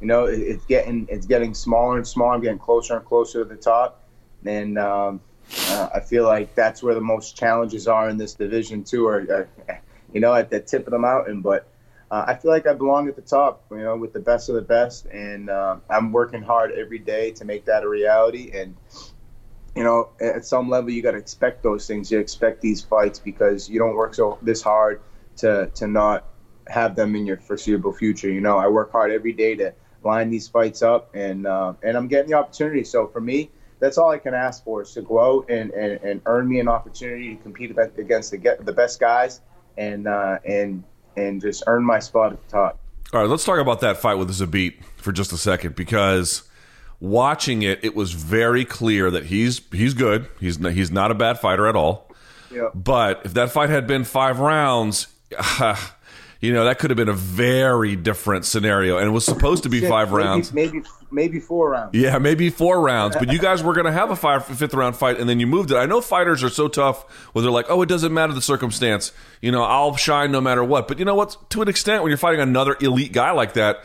[0.00, 2.34] you know, it, it's getting it's getting smaller and smaller.
[2.34, 4.02] I'm getting closer and closer to the top,
[4.44, 5.20] and um,
[5.68, 9.48] uh, I feel like that's where the most challenges are in this division too, or
[9.68, 9.74] uh,
[10.12, 11.40] you know, at the tip of the mountain.
[11.40, 11.68] But
[12.10, 14.54] uh, I feel like I belong at the top, you know, with the best of
[14.54, 18.50] the best, and uh, I'm working hard every day to make that a reality.
[18.54, 18.76] And
[19.74, 22.10] you know, at some level, you got to expect those things.
[22.10, 25.00] You expect these fights because you don't work so this hard
[25.38, 26.24] to to not
[26.68, 28.30] have them in your foreseeable future.
[28.30, 29.74] You know, I work hard every day to
[30.08, 32.82] line these fights up, and uh, and I'm getting the opportunity.
[32.82, 36.00] So for me, that's all I can ask for is to go out and, and,
[36.02, 39.40] and earn me an opportunity to compete against the the best guys,
[39.76, 40.82] and uh, and
[41.16, 42.80] and just earn my spot at the top.
[43.12, 46.42] All right, let's talk about that fight with Zabit for just a second because
[47.00, 50.28] watching it, it was very clear that he's he's good.
[50.40, 52.10] He's he's not a bad fighter at all.
[52.50, 52.68] Yeah.
[52.74, 55.06] But if that fight had been five rounds,
[55.38, 55.76] uh,
[56.40, 59.68] you know that could have been a very different scenario, and it was supposed to
[59.68, 60.52] be five maybe, rounds.
[60.52, 61.94] Maybe maybe four rounds.
[61.94, 63.16] Yeah, maybe four rounds.
[63.16, 65.48] But you guys were going to have a five, fifth round fight, and then you
[65.48, 65.76] moved it.
[65.76, 69.10] I know fighters are so tough where they're like, "Oh, it doesn't matter the circumstance.
[69.42, 71.36] You know, I'll shine no matter what." But you know what?
[71.50, 73.84] To an extent, when you're fighting another elite guy like that,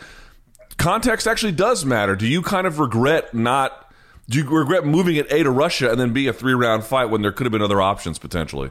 [0.77, 2.15] context actually does matter.
[2.15, 3.91] Do you kind of regret not?
[4.29, 7.05] Do you regret moving it A to Russia and then be a three round fight
[7.05, 8.69] when there could have been other options potentially?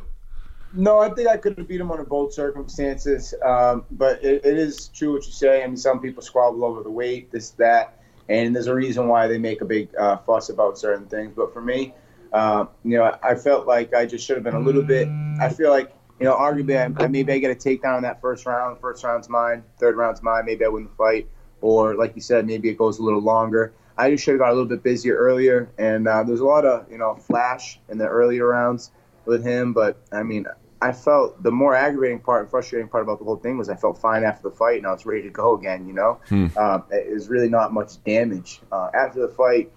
[0.74, 3.34] No, I think I could have beat him under both circumstances.
[3.44, 5.62] Um, but it, it is true what you say.
[5.62, 9.26] I mean, some people squabble over the weight, this, that, and there's a reason why
[9.26, 11.34] they make a big uh, fuss about certain things.
[11.36, 11.92] But for me,
[12.32, 15.08] uh, you know, I felt like I just should have been a little bit.
[15.40, 18.46] I feel like, you know, arguably, I, maybe I get a takedown in that first
[18.46, 18.80] round.
[18.80, 19.64] First round's mine.
[19.78, 20.46] Third round's mine.
[20.46, 21.28] Maybe I win the fight.
[21.60, 23.74] Or, like you said, maybe it goes a little longer.
[23.98, 25.70] I just should have got a little bit busier earlier.
[25.76, 28.92] And uh, there's a lot of, you know, flash in the earlier rounds
[29.26, 29.72] with him.
[29.72, 30.46] But, I mean,
[30.82, 33.76] I felt the more aggravating part and frustrating part about the whole thing was I
[33.76, 35.86] felt fine after the fight and I was ready to go again.
[35.86, 36.46] You know, Hmm.
[36.58, 39.70] um, it was really not much damage uh, after the fight.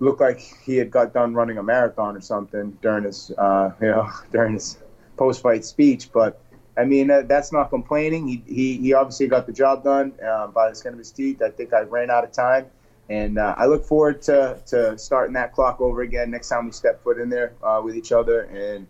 [0.00, 3.88] Looked like he had got done running a marathon or something during his, uh, you
[3.88, 4.78] know, during his
[5.16, 6.10] post-fight speech.
[6.12, 6.40] But
[6.76, 8.26] I mean, that, that's not complaining.
[8.26, 11.42] He, he he obviously got the job done uh, by the skin of his teeth.
[11.42, 12.66] I think I ran out of time.
[13.10, 16.72] And uh, I look forward to, to starting that clock over again next time we
[16.72, 18.42] step foot in there uh, with each other.
[18.42, 18.86] And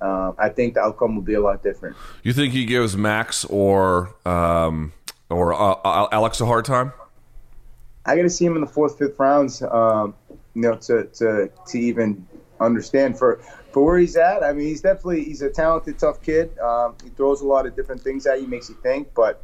[0.00, 1.96] uh, I think the outcome will be a lot different.
[2.22, 4.92] You think he gives Max or um,
[5.30, 6.92] or uh, Alex a hard time?
[8.04, 10.14] I got to see him in the fourth, fifth rounds, um,
[10.54, 12.26] you know, to, to to even
[12.60, 13.40] understand for
[13.72, 14.42] for where he's at.
[14.42, 16.56] I mean, he's definitely he's a talented, tough kid.
[16.58, 19.12] Um, he throws a lot of different things at you, makes you think.
[19.14, 19.42] But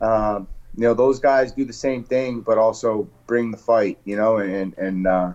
[0.00, 3.98] um, you know, those guys do the same thing, but also bring the fight.
[4.04, 5.32] You know, and and uh,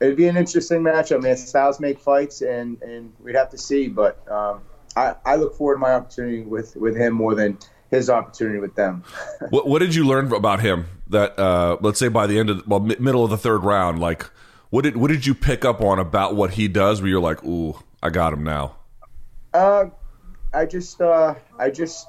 [0.00, 1.36] it'd be an interesting matchup, man.
[1.36, 3.88] Styles make fights, and and we'd have to see.
[3.88, 4.62] But um,
[4.96, 7.58] I I look forward to my opportunity with with him more than
[7.90, 9.04] his opportunity with them.
[9.50, 10.86] what, what did you learn about him?
[11.08, 14.24] That uh, let's say by the end of well, middle of the third round, like
[14.70, 17.00] what did what did you pick up on about what he does?
[17.00, 18.76] Where you're like, ooh, I got him now.
[19.52, 19.86] Uh,
[20.52, 22.06] I just uh, I just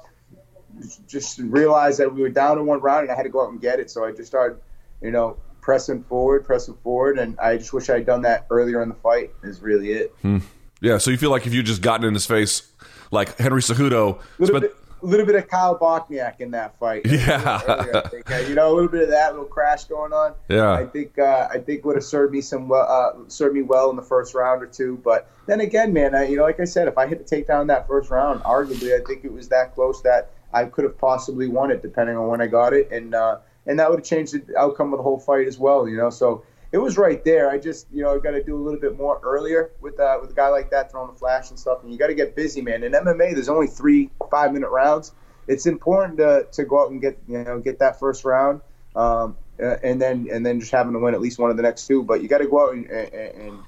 [1.06, 3.50] just realized that we were down in one round and I had to go out
[3.50, 3.90] and get it.
[3.90, 4.58] So I just started,
[5.02, 8.82] you know, pressing forward, pressing forward, and I just wish I had done that earlier
[8.82, 9.30] in the fight.
[9.42, 10.14] Is really it.
[10.20, 10.38] Hmm.
[10.82, 10.98] Yeah.
[10.98, 12.70] So you feel like if you just gotten in his face,
[13.10, 17.06] like Henry Cejudo, A little, spent, bit, little bit of Kyle Bochniak in that fight.
[17.06, 17.60] Yeah.
[17.66, 17.96] Earlier.
[18.30, 20.34] Uh, you know, a little bit of that little crash going on.
[20.48, 20.72] Yeah.
[20.72, 23.88] I think uh, I think would have served me some well, uh, served me well
[23.90, 25.00] in the first round or two.
[25.04, 27.68] But then again, man, I, you know, like I said, if I hit the takedown
[27.68, 31.48] that first round, arguably, I think it was that close that I could have possibly
[31.48, 34.34] won it, depending on when I got it, and uh, and that would have changed
[34.34, 35.88] the outcome of the whole fight as well.
[35.88, 37.50] You know, so it was right there.
[37.50, 40.18] I just, you know, I got to do a little bit more earlier with uh,
[40.20, 41.82] with a guy like that throwing the flash and stuff.
[41.82, 42.82] And you got to get busy, man.
[42.82, 45.12] In MMA, there's only three five minute rounds.
[45.48, 48.60] It's important to, to go out and get you know get that first round,
[48.96, 51.86] um, and then and then just having to win at least one of the next
[51.86, 52.02] two.
[52.02, 53.58] But you got to go out and, and, and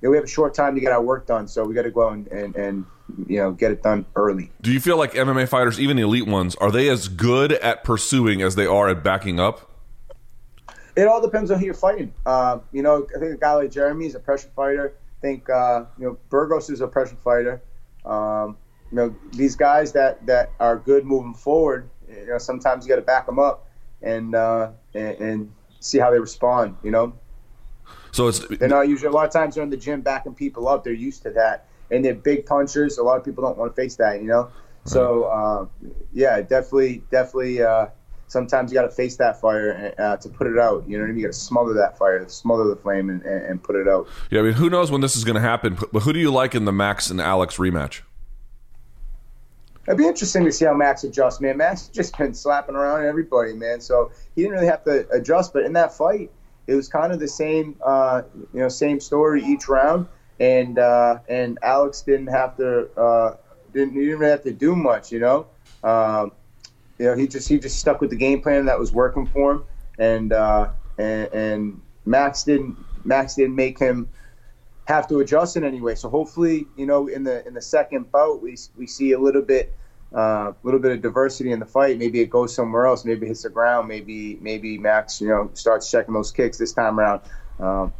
[0.00, 1.82] you know, we have a short time to get our work done, so we got
[1.82, 2.86] to go out and, and, and
[3.26, 4.50] you know get it done early.
[4.62, 7.84] do you feel like MMA fighters, even the elite ones, are they as good at
[7.84, 9.70] pursuing as they are at backing up?
[10.96, 12.12] It all depends on who you're fighting.
[12.26, 14.94] Uh, you know, I think a guy like Jeremy is a pressure fighter.
[14.96, 17.62] I think uh, you know Burgos is a pressure fighter.
[18.04, 18.56] Um,
[18.90, 21.88] you know, these guys that, that are good moving forward.
[22.08, 23.68] You know, sometimes you got to back them up
[24.02, 26.76] and, uh, and and see how they respond.
[26.82, 27.12] You know,
[28.12, 30.68] So it's they're not usually a lot of times they're in the gym backing people
[30.68, 30.82] up.
[30.84, 32.98] They're used to that, and they're big punchers.
[32.98, 34.20] A lot of people don't want to face that.
[34.20, 34.50] You know,
[34.84, 35.66] so uh,
[36.12, 37.62] yeah, definitely, definitely.
[37.62, 37.86] Uh,
[38.30, 40.84] sometimes you got to face that fire uh, to put it out.
[40.88, 41.18] You know what I mean?
[41.18, 44.08] You got to smother that fire, smother the flame, and, and, and put it out.
[44.30, 44.40] yeah.
[44.40, 45.76] I mean, who knows when this is going to happen?
[45.92, 48.02] But who do you like in the Max and Alex rematch?
[49.86, 51.56] It'd be interesting to see how Max adjusts, man.
[51.56, 53.80] Max just been slapping around everybody, man.
[53.80, 55.52] So he didn't really have to adjust.
[55.52, 56.30] But in that fight,
[56.66, 58.22] it was kind of the same, uh,
[58.54, 60.06] you know, same story each round.
[60.40, 63.36] And uh, and Alex didn't have to uh,
[63.72, 65.46] didn't he didn't have to do much, you know.
[65.84, 66.32] Um,
[66.98, 69.52] you know, he just he just stuck with the game plan that was working for
[69.52, 69.64] him,
[69.98, 74.08] and uh, and, and Max didn't Max didn't make him
[74.84, 75.94] have to adjust in any way.
[75.94, 79.42] So hopefully, you know, in the in the second bout, we we see a little
[79.42, 79.74] bit
[80.12, 81.96] a uh, little bit of diversity in the fight.
[81.98, 83.04] Maybe it goes somewhere else.
[83.04, 83.88] Maybe it hits the ground.
[83.88, 87.20] Maybe maybe Max, you know, starts checking those kicks this time around.
[87.60, 87.92] Um,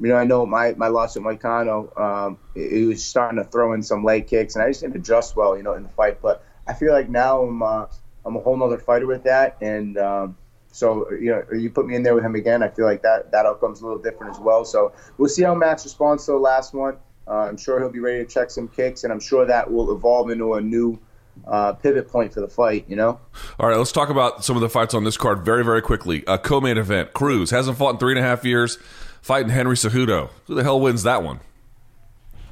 [0.00, 3.72] you know, I know my, my loss with Moicano, um, he was starting to throw
[3.72, 6.20] in some leg kicks, and I just didn't adjust well, you know, in the fight.
[6.20, 7.86] But I feel like now I'm uh,
[8.24, 10.36] I'm a whole nother fighter with that, and um,
[10.72, 13.32] so you know, you put me in there with him again, I feel like that
[13.32, 14.64] that outcome's a little different as well.
[14.64, 16.96] So we'll see how Max responds to the last one.
[17.28, 19.94] Uh, I'm sure he'll be ready to check some kicks, and I'm sure that will
[19.94, 20.98] evolve into a new
[21.46, 22.84] uh, pivot point for the fight.
[22.88, 23.20] You know.
[23.58, 26.24] All right, let's talk about some of the fights on this card very, very quickly.
[26.26, 28.78] A co-main event: Cruz hasn't fought in three and a half years,
[29.26, 30.30] fighting Henry Cejudo.
[30.46, 31.40] Who the hell wins that one?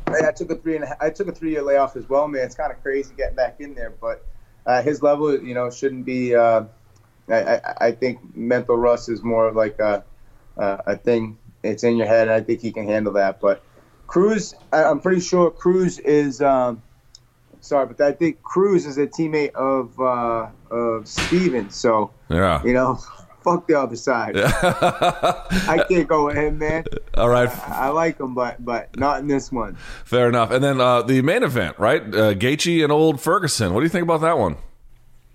[0.09, 2.45] I took a three and a, I took a three year layoff as well, man.
[2.45, 4.27] It's kind of crazy getting back in there, but
[4.67, 6.35] uh, his level, you know, shouldn't be.
[6.35, 6.65] Uh,
[7.29, 10.05] I, I, I think mental rust is more of like a,
[10.57, 11.39] a thing.
[11.63, 12.29] It's in your head.
[12.29, 13.41] I think he can handle that.
[13.41, 13.63] But
[14.09, 16.43] Cruz, I, am pretty sure Cruz is.
[16.43, 16.83] Um,
[17.61, 21.77] sorry, but I think Cruz is a teammate of uh, of Stephens.
[21.77, 22.99] So yeah, you know,
[23.45, 24.35] fuck the other side.
[24.37, 26.85] I can't go with him, man.
[27.15, 29.77] All right, I, I, like him, but but not in this one.
[30.05, 30.51] Fair enough.
[30.51, 32.03] And then uh, the main event, right?
[32.03, 33.75] Uh, Gaethje and old Ferguson.
[33.75, 34.57] What do you think about that one?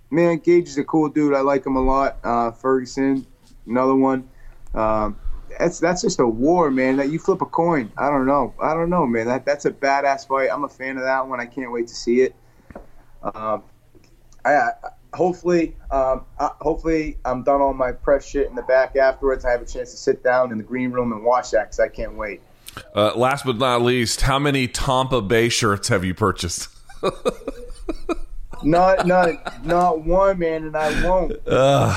[0.09, 1.35] Man, Gaethje is a cool dude.
[1.35, 2.17] I like him a lot.
[2.23, 3.25] Uh, Ferguson,
[3.67, 4.27] another one.
[4.73, 5.17] Um,
[5.57, 6.97] that's that's just a war, man.
[6.97, 7.91] That you flip a coin.
[7.97, 8.53] I don't know.
[8.61, 9.27] I don't know, man.
[9.27, 10.49] That that's a badass fight.
[10.51, 11.39] I'm a fan of that one.
[11.39, 12.35] I can't wait to see it.
[13.21, 13.63] Um,
[14.45, 14.71] I, I
[15.13, 19.45] hopefully, um, I, hopefully, I'm done all my press shit in the back afterwards.
[19.45, 21.79] I have a chance to sit down in the green room and watch that because
[21.79, 22.41] I can't wait.
[22.95, 26.69] Uh, last but not least, how many Tampa Bay shirts have you purchased?
[28.63, 31.95] not not not one man, and I won't uh,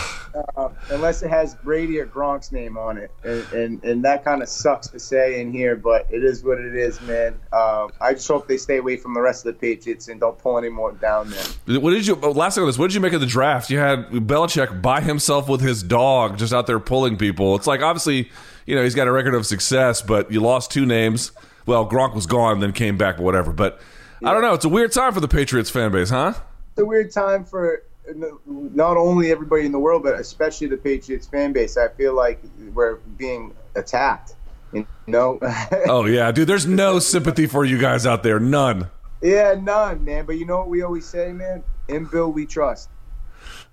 [0.91, 4.49] unless it has Brady or Gronk's name on it, and and, and that kind of
[4.49, 7.39] sucks to say in here, but it is what it is, man.
[7.53, 10.39] Uh, I just hope they stay away from the rest of the Patriots and don't
[10.39, 11.81] pull any more down there.
[11.81, 12.19] What did you?
[12.23, 13.71] Oh, last thing on this, what did you make of the draft?
[13.71, 17.55] You had Belichick by himself with his dog, just out there pulling people.
[17.57, 18.31] It's like obviously,
[18.67, 21.33] you know, he's got a record of success, but you lost two names.
[21.67, 23.53] Well, Gronk was gone, then came back, but whatever.
[23.53, 23.81] But
[24.21, 24.31] yeah.
[24.31, 24.55] I don't know.
[24.55, 26.35] It's a weird time for the Patriots fan base, huh?
[26.77, 27.83] A weird time for
[28.15, 31.77] not only everybody in the world, but especially the Patriots fan base.
[31.77, 32.41] I feel like
[32.75, 34.35] we're being attacked.
[34.73, 35.39] You know?
[35.87, 36.49] oh yeah, dude.
[36.49, 38.41] There's no sympathy for you guys out there.
[38.41, 38.89] None.
[39.21, 40.27] Yeah, none, man.
[40.27, 41.63] But you know what we always say, man?
[41.89, 42.89] In Bill, we trust.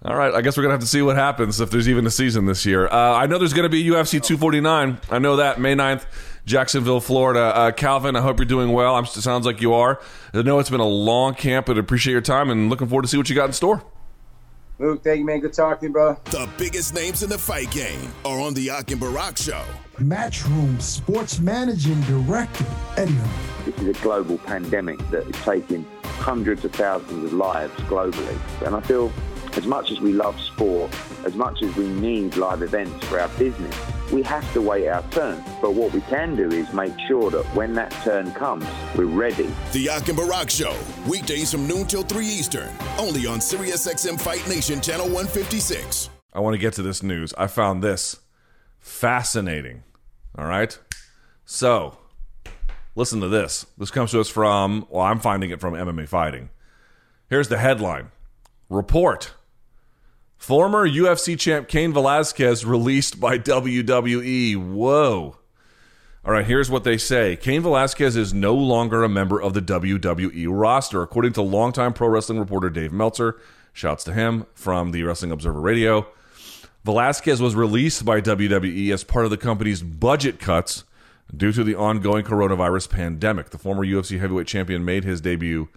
[0.03, 2.11] All right, I guess we're gonna have to see what happens if there's even a
[2.11, 2.87] season this year.
[2.87, 4.97] Uh, I know there's gonna be UFC 249.
[5.09, 6.05] I know that May 9th,
[6.49, 7.55] Jacksonville, Florida.
[7.55, 8.95] Uh, Calvin, I hope you're doing well.
[8.95, 10.01] I'm, it sounds like you are.
[10.33, 13.07] I know it's been a long camp, but appreciate your time and looking forward to
[13.07, 13.83] see what you got in store.
[14.79, 15.41] Luke, thank you, man.
[15.41, 16.17] Good talking, bro.
[16.25, 19.61] The biggest names in the fight game are on the Ak and Barak Show.
[19.97, 22.65] Matchroom Sports Managing Director,
[22.97, 23.15] Eddie.
[23.65, 28.65] This is a global pandemic that is taking hundreds of thousands of lives globally.
[28.65, 29.11] And I feel
[29.57, 30.91] as much as we love sport,
[31.25, 33.75] as much as we need live events for our business,
[34.11, 35.43] we have to wait our turn.
[35.61, 39.49] But what we can do is make sure that when that turn comes, we're ready.
[39.71, 40.75] The Ak and Barak Show,
[41.07, 46.09] weekdays from noon till 3 Eastern, only on SiriusXM Fight Nation Channel 156.
[46.33, 47.33] I want to get to this news.
[47.37, 48.19] I found this
[48.79, 49.83] fascinating.
[50.37, 50.77] All right?
[51.45, 51.97] So,
[52.95, 53.65] listen to this.
[53.77, 56.49] This comes to us from, well, I'm finding it from MMA Fighting.
[57.29, 58.11] Here's the headline
[58.69, 59.33] Report
[60.39, 64.55] Former UFC champ Cain Velasquez released by WWE.
[64.55, 65.35] Whoa.
[66.25, 69.61] All right, here's what they say Cain Velasquez is no longer a member of the
[69.61, 73.39] WWE roster, according to longtime pro wrestling reporter Dave Meltzer.
[73.73, 76.07] Shouts to him from the Wrestling Observer Radio.
[76.85, 80.85] Velasquez was released by WWE as part of the company's budget cuts
[81.35, 83.49] due to the ongoing coronavirus pandemic.
[83.49, 85.67] The former UFC heavyweight champion made his debut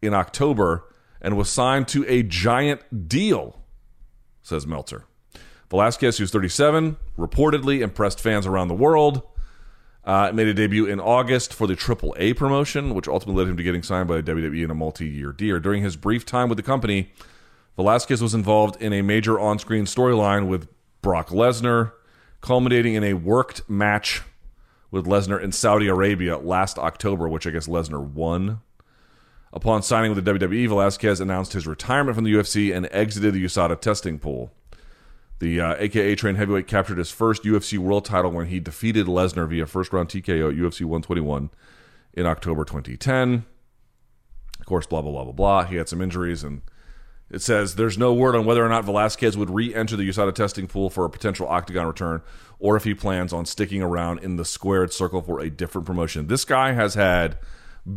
[0.00, 0.84] in October
[1.20, 3.61] and was signed to a giant deal
[4.42, 5.04] says Meltzer.
[5.70, 9.22] Velasquez, who's 37, reportedly impressed fans around the world.
[10.04, 13.56] Uh, made a debut in August for the Triple A promotion, which ultimately led him
[13.56, 15.60] to getting signed by WWE in a multi-year deal.
[15.60, 17.12] During his brief time with the company,
[17.76, 20.68] Velasquez was involved in a major on-screen storyline with
[21.02, 21.92] Brock Lesnar,
[22.40, 24.22] culminating in a worked match
[24.90, 28.60] with Lesnar in Saudi Arabia last October, which I guess Lesnar won.
[29.52, 33.44] Upon signing with the WWE, Velasquez announced his retirement from the UFC and exited the
[33.44, 34.50] USADA testing pool.
[35.40, 39.48] The uh, AKA trained heavyweight captured his first UFC world title when he defeated Lesnar
[39.48, 41.50] via first round TKO at UFC 121
[42.14, 43.44] in October 2010.
[44.60, 45.64] Of course, blah, blah, blah, blah, blah.
[45.64, 46.62] He had some injuries and
[47.28, 50.66] It says there's no word on whether or not Velasquez would re-enter the USADA testing
[50.66, 52.22] pool for a potential octagon return,
[52.58, 56.28] or if he plans on sticking around in the squared circle for a different promotion.
[56.28, 57.36] This guy has had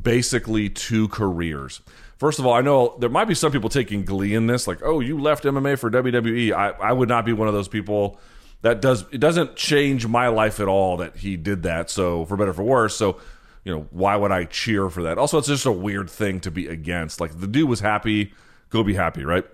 [0.02, 1.82] basically two careers.
[2.18, 4.80] First of all, I know there might be some people taking glee in this, like,
[4.84, 6.54] oh, you left MMA for WWE.
[6.54, 8.20] I, I would not be one of those people.
[8.62, 11.90] That does it doesn't change my life at all that he did that.
[11.90, 12.96] So for better for worse.
[12.96, 13.20] So
[13.64, 15.18] you know why would I cheer for that?
[15.18, 17.20] Also, it's just a weird thing to be against.
[17.20, 18.34] Like the dude was happy,
[18.70, 19.46] go be happy, right?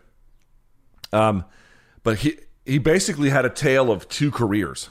[1.11, 1.45] Um,
[2.03, 4.89] but he he basically had a tale of two careers.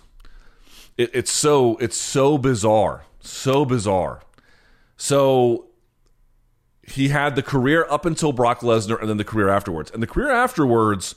[0.99, 4.23] It, it's so it's so bizarre, so bizarre.
[5.01, 5.71] So
[6.83, 9.91] he had the career up until Brock Lesnar and then the career afterwards.
[9.91, 11.15] And the career afterwards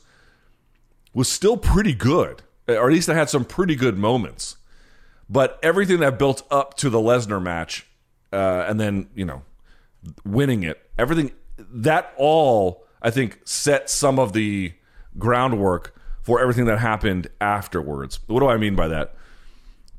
[1.13, 4.55] was still pretty good, or at least it had some pretty good moments.
[5.29, 7.85] But everything that built up to the Lesnar match,
[8.31, 9.43] uh, and then, you know,
[10.23, 14.71] winning it, everything, that all, I think, set some of the
[15.19, 18.21] groundwork for everything that happened afterwards.
[18.27, 19.13] What do I mean by that?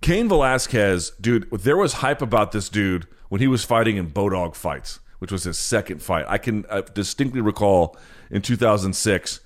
[0.00, 4.54] Cain Velasquez, dude, there was hype about this dude when he was fighting in Bodog
[4.54, 6.26] fights which was his second fight.
[6.28, 7.96] I can uh, distinctly recall
[8.30, 9.40] in 2006,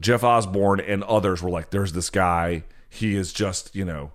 [0.00, 2.64] Jeff Osborne and others were like, "There's this guy.
[2.90, 4.10] He is just you know."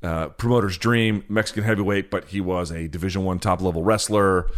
[0.00, 4.48] Uh, promoter's dream, Mexican heavyweight, but he was a Division One top level wrestler,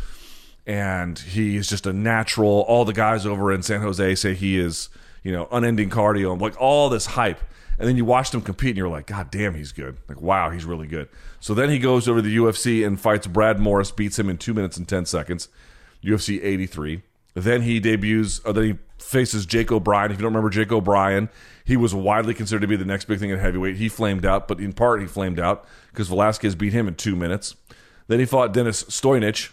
[0.64, 2.60] and he is just a natural.
[2.68, 4.90] All the guys over in San Jose say he is,
[5.24, 7.40] you know, unending cardio, like all this hype.
[7.80, 9.96] And then you watched him compete, and you're like, God damn, he's good.
[10.06, 11.08] Like, wow, he's really good.
[11.40, 14.36] So then he goes over to the UFC and fights Brad Morris, beats him in
[14.36, 15.48] two minutes and ten seconds.
[16.04, 17.02] UFC 83.
[17.34, 20.10] Then he debuts, then he faces Jake O'Brien.
[20.10, 21.30] If you don't remember Jake O'Brien,
[21.64, 23.76] he was widely considered to be the next big thing at heavyweight.
[23.76, 27.16] He flamed out, but in part he flamed out because Velasquez beat him in two
[27.16, 27.54] minutes.
[28.08, 29.52] Then he fought Denis Stojnić.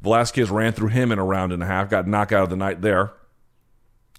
[0.00, 2.56] Velasquez ran through him in a round and a half, got knocked out of the
[2.56, 3.12] night there.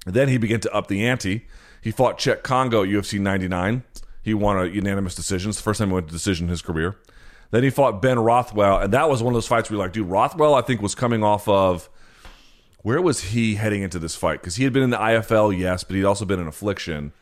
[0.05, 1.47] Then he began to up the ante.
[1.81, 3.83] He fought Cheick Kongo at UFC 99.
[4.21, 5.49] He won a unanimous decision.
[5.49, 6.97] It's the first time he went to decision in his career.
[7.51, 9.93] Then he fought Ben Rothwell, and that was one of those fights where you're like,
[9.93, 11.89] dude, Rothwell, I think, was coming off of
[12.81, 14.41] where was he heading into this fight?
[14.41, 17.13] Because he had been in the IFL, yes, but he'd also been in Affliction.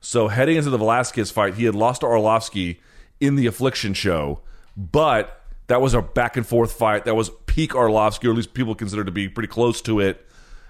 [0.00, 2.78] So heading into the Velasquez fight, he had lost to Arlovsky
[3.20, 4.40] in the Affliction show,
[4.76, 7.04] but that was a back and forth fight.
[7.04, 10.25] That was peak Arlovsky, or at least people considered to be pretty close to it.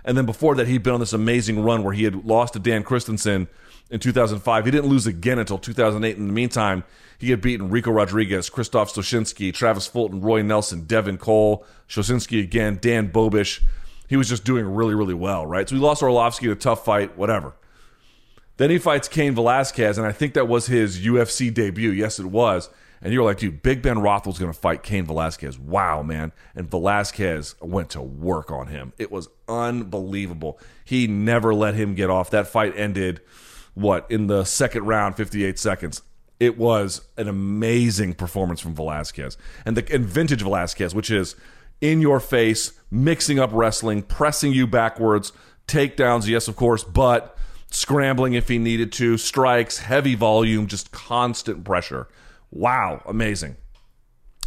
[0.06, 2.60] And then before that, he'd been on this amazing run where he had lost to
[2.60, 3.48] Dan Christison
[3.90, 4.64] in 2005.
[4.64, 6.16] He didn't lose again until 2008.
[6.16, 6.84] In the meantime,
[7.18, 12.78] he had beaten Ricco Rodriguez, Krzysztof Soszynski, Travis Fulton, Roy Nelson, Devin Cole, Soszynski again,
[12.80, 13.62] Dan Bobish.
[14.08, 15.68] He was just doing really, really well, right?
[15.68, 17.54] So he lost Arlovsky in a tough fight, whatever.
[18.58, 21.90] Then he fights Cain Velasquez, and I think that was his UFC debut.
[21.90, 22.70] Yes, it was.
[23.02, 25.58] And you were like, dude, Big Ben Rothwell's going to fight Cain Velasquez.
[25.58, 26.32] Wow, man.
[26.54, 28.92] And Velasquez went to work on him.
[28.98, 30.58] It was unbelievable.
[30.84, 32.30] He never let him get off.
[32.30, 33.20] That fight ended,
[33.74, 36.02] what, in the second round, 58 seconds
[36.38, 41.34] it was an amazing performance from Velasquez and the and vintage Velasquez, which is
[41.80, 45.32] in your face, mixing up wrestling, pressing you backwards,
[45.66, 47.36] takedowns, yes, of course, but
[47.70, 52.08] scrambling if he needed to, strikes, heavy volume, just constant pressure.
[52.50, 53.56] Wow, amazing.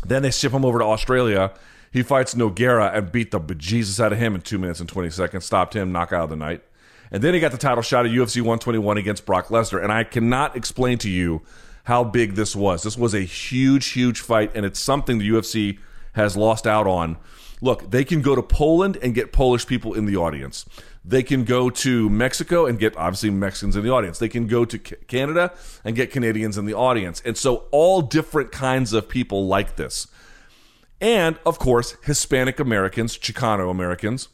[0.05, 1.53] Then they ship him over to Australia.
[1.91, 5.09] He fights Nogueira and beat the bejesus out of him in two minutes and 20
[5.09, 6.63] seconds, stopped him, knockout of the night.
[7.11, 9.83] And then he got the title shot at UFC 121 against Brock Lesnar.
[9.83, 11.41] And I cannot explain to you
[11.85, 12.83] how big this was.
[12.83, 15.79] This was a huge, huge fight, and it's something the UFC
[16.13, 17.17] has lost out on.
[17.61, 20.65] Look, they can go to Poland and get Polish people in the audience.
[21.10, 24.20] They can go to Mexico and get obviously Mexicans in the audience.
[24.20, 25.51] They can go to Canada
[25.84, 27.20] and get Canadians in the audience.
[27.26, 30.05] And so all different kinds of people like this.
[31.01, 34.30] And of course, Hispanic Americans, Chicano Americans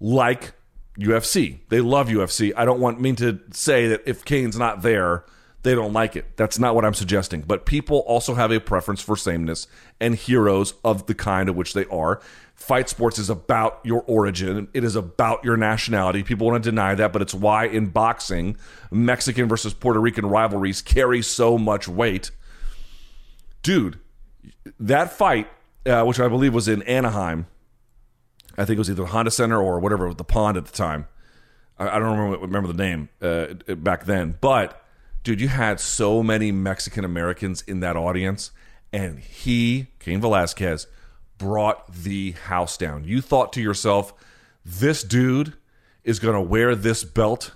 [0.00, 0.54] like
[0.98, 1.60] UFC.
[1.68, 2.52] They love UFC.
[2.56, 5.24] I don't want mean to say that if Cain's not there,
[5.62, 6.36] they don't like it.
[6.36, 7.42] That's not what I'm suggesting.
[7.42, 9.68] But people also have a preference for sameness
[10.00, 12.20] and heroes of the kind of which they are.
[12.60, 14.68] Fight sports is about your origin.
[14.74, 16.22] It is about your nationality.
[16.22, 18.58] People want to deny that, but it's why in boxing,
[18.90, 22.30] Mexican versus Puerto Rican rivalries carry so much weight.
[23.62, 23.98] Dude,
[24.78, 25.48] that fight,
[25.86, 27.46] uh, which I believe was in Anaheim,
[28.58, 31.08] I think it was either Honda Center or whatever, the pond at the time.
[31.78, 34.84] I, I don't remember, remember the name uh, back then, but
[35.24, 38.50] dude, you had so many Mexican Americans in that audience,
[38.92, 40.86] and he, Cain Velasquez,
[41.40, 43.02] brought the house down.
[43.02, 44.12] You thought to yourself,
[44.64, 45.54] this dude
[46.04, 47.52] is going to wear this belt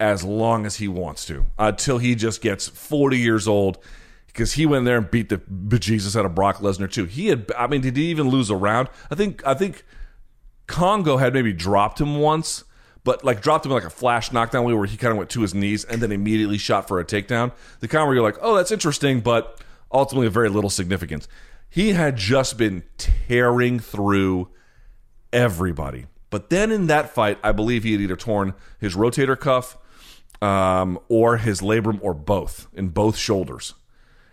[0.00, 3.78] as long as he wants to until he just gets 40 years old
[4.26, 7.04] because he went there and beat the bejesus out of Brock Lesnar too.
[7.04, 8.88] He had, I mean, did he even lose a round?
[9.10, 9.84] I think, I think
[10.66, 12.64] Kongo had maybe dropped him once,
[13.04, 15.42] but like dropped him like a flash knockdown way where he kind of went to
[15.42, 17.52] his knees and then immediately shot for a takedown.
[17.78, 19.60] The kind where you're like, oh, that's interesting, but
[19.92, 21.28] ultimately very little significance.
[21.70, 24.48] He had just been tearing through
[25.32, 26.06] everybody.
[26.28, 29.78] But then in that fight, I believe he had either torn his rotator cuff
[30.42, 33.74] um, or his labrum or both in both shoulders.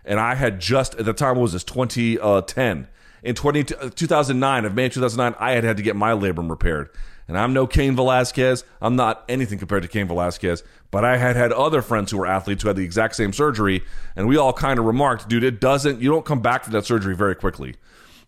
[0.04, 2.88] And I had just, at the time, what was this, 2010.
[3.22, 6.88] In 20, 2009, of May 2009, I had had to get my labrum repaired.
[7.28, 8.64] And I'm no Cain Velasquez.
[8.80, 10.64] I'm not anything compared to Cain Velasquez.
[10.90, 13.84] But I had had other friends who were athletes who had the exact same surgery.
[14.16, 16.86] And we all kind of remarked, dude, it doesn't, you don't come back from that
[16.86, 17.76] surgery very quickly.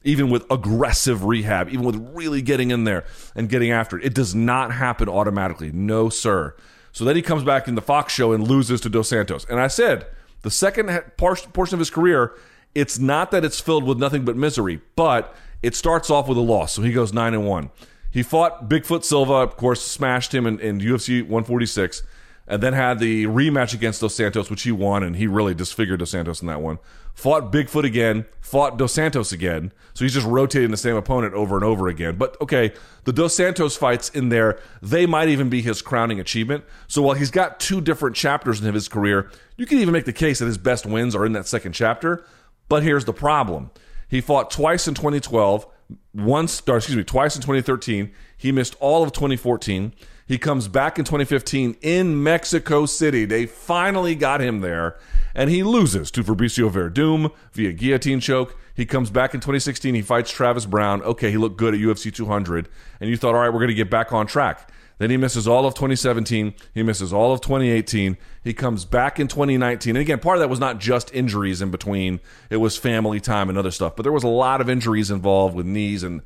[0.05, 4.05] Even with aggressive rehab, even with really getting in there and getting after it.
[4.05, 5.73] It does not happen automatically.
[5.73, 6.55] No, sir.
[6.93, 9.47] So then he comes back in the Fox show and loses to Dos Santos.
[9.47, 10.07] And I said,
[10.43, 12.35] the second portion of his career,
[12.75, 16.43] it's not that it's filled with nothing but misery, but it starts off with a
[16.43, 16.73] loss.
[16.73, 17.71] So he goes 9 and 1.
[18.11, 22.03] He fought Bigfoot Silva, of course, smashed him in, in UFC 146,
[22.47, 26.01] and then had the rematch against Dos Santos, which he won, and he really disfigured
[26.01, 26.79] Dos Santos in that one.
[27.15, 29.73] Fought Bigfoot again, fought Dos Santos again.
[29.95, 32.17] So he's just rotating the same opponent over and over again.
[32.17, 32.73] But okay,
[33.05, 36.65] the Dos Santos fights in there, they might even be his crowning achievement.
[36.89, 40.13] So while he's got two different chapters in his career, you can even make the
[40.13, 42.25] case that his best wins are in that second chapter.
[42.69, 43.71] But here's the problem.
[44.09, 45.67] He fought twice in 2012,
[46.15, 48.13] once, or excuse me, twice in 2013.
[48.37, 49.93] He missed all of 2014.
[50.27, 53.25] He comes back in 2015 in Mexico City.
[53.25, 54.97] They finally got him there,
[55.35, 58.57] and he loses to Fabricio Werdum via guillotine choke.
[58.75, 59.95] He comes back in 2016.
[59.95, 61.03] He fights Travis Browne.
[61.03, 62.69] Okay, he looked good at UFC 200,
[63.01, 64.71] and you thought, all right, we're going to get back on track.
[65.01, 66.53] Then he misses all of 2017.
[66.75, 68.19] He misses all of 2018.
[68.45, 69.97] He comes back in 2019.
[69.97, 72.21] And again, part of that was not just injuries in between,
[72.51, 73.97] it was family time and other stuff.
[73.97, 76.21] But there was a lot of injuries involved with knees and,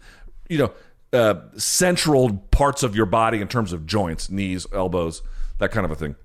[0.49, 0.73] you know,
[1.13, 5.23] uh, central parts of your body in terms of joints, knees, elbows,
[5.59, 6.17] that kind of a thing.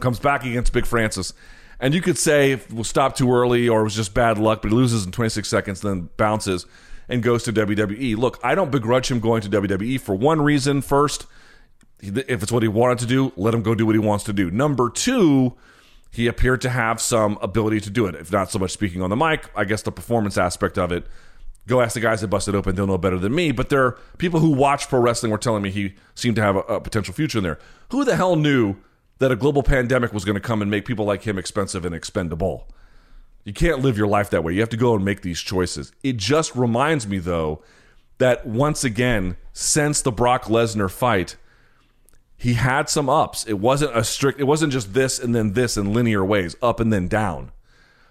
[0.00, 1.34] Comes back against Big Francis.
[1.78, 4.70] And you could say was stopped too early or it was just bad luck, but
[4.70, 6.64] he loses in 26 seconds, then bounces
[7.10, 8.16] and goes to WWE.
[8.16, 10.80] Look, I don't begrudge him going to WWE for one reason.
[10.80, 11.26] First,
[12.02, 14.32] if it's what he wanted to do, let him go do what he wants to
[14.32, 14.50] do.
[14.50, 15.54] Number two,
[16.10, 18.14] he appeared to have some ability to do it.
[18.14, 21.06] If not so much speaking on the mic, I guess the performance aspect of it.
[21.66, 23.52] Go ask the guys that busted open; they'll know better than me.
[23.52, 26.56] But there are people who watch pro wrestling were telling me he seemed to have
[26.56, 27.58] a, a potential future in there.
[27.90, 28.76] Who the hell knew
[29.18, 31.94] that a global pandemic was going to come and make people like him expensive and
[31.94, 32.68] expendable?
[33.44, 34.52] You can't live your life that way.
[34.54, 35.92] You have to go and make these choices.
[36.02, 37.62] It just reminds me, though,
[38.18, 41.36] that once again, since the Brock Lesnar fight,
[42.42, 43.46] he had some ups.
[43.46, 46.80] It wasn't a strict, it wasn't just this and then this in linear ways, up
[46.80, 47.52] and then down.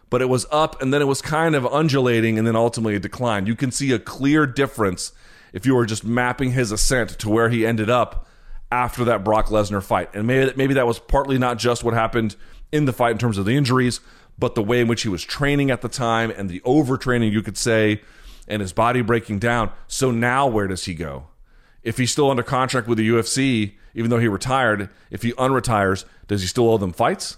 [0.09, 2.99] But it was up and then it was kind of undulating and then ultimately a
[2.99, 3.45] decline.
[3.45, 5.11] You can see a clear difference
[5.51, 8.25] if you were just mapping his ascent to where he ended up
[8.71, 10.09] after that Brock Lesnar fight.
[10.13, 12.38] And maybe maybe that was partly not just what happened
[12.71, 13.99] in the fight in terms of the injuries,
[14.39, 17.41] but the way in which he was training at the time and the overtraining you
[17.41, 18.01] could say
[18.47, 19.73] and his body breaking down.
[19.89, 21.27] So now where does he go?
[21.84, 26.05] If he's still under contract with the UFC, even though he retired, if he unretires,
[26.27, 27.38] does he still owe them fights?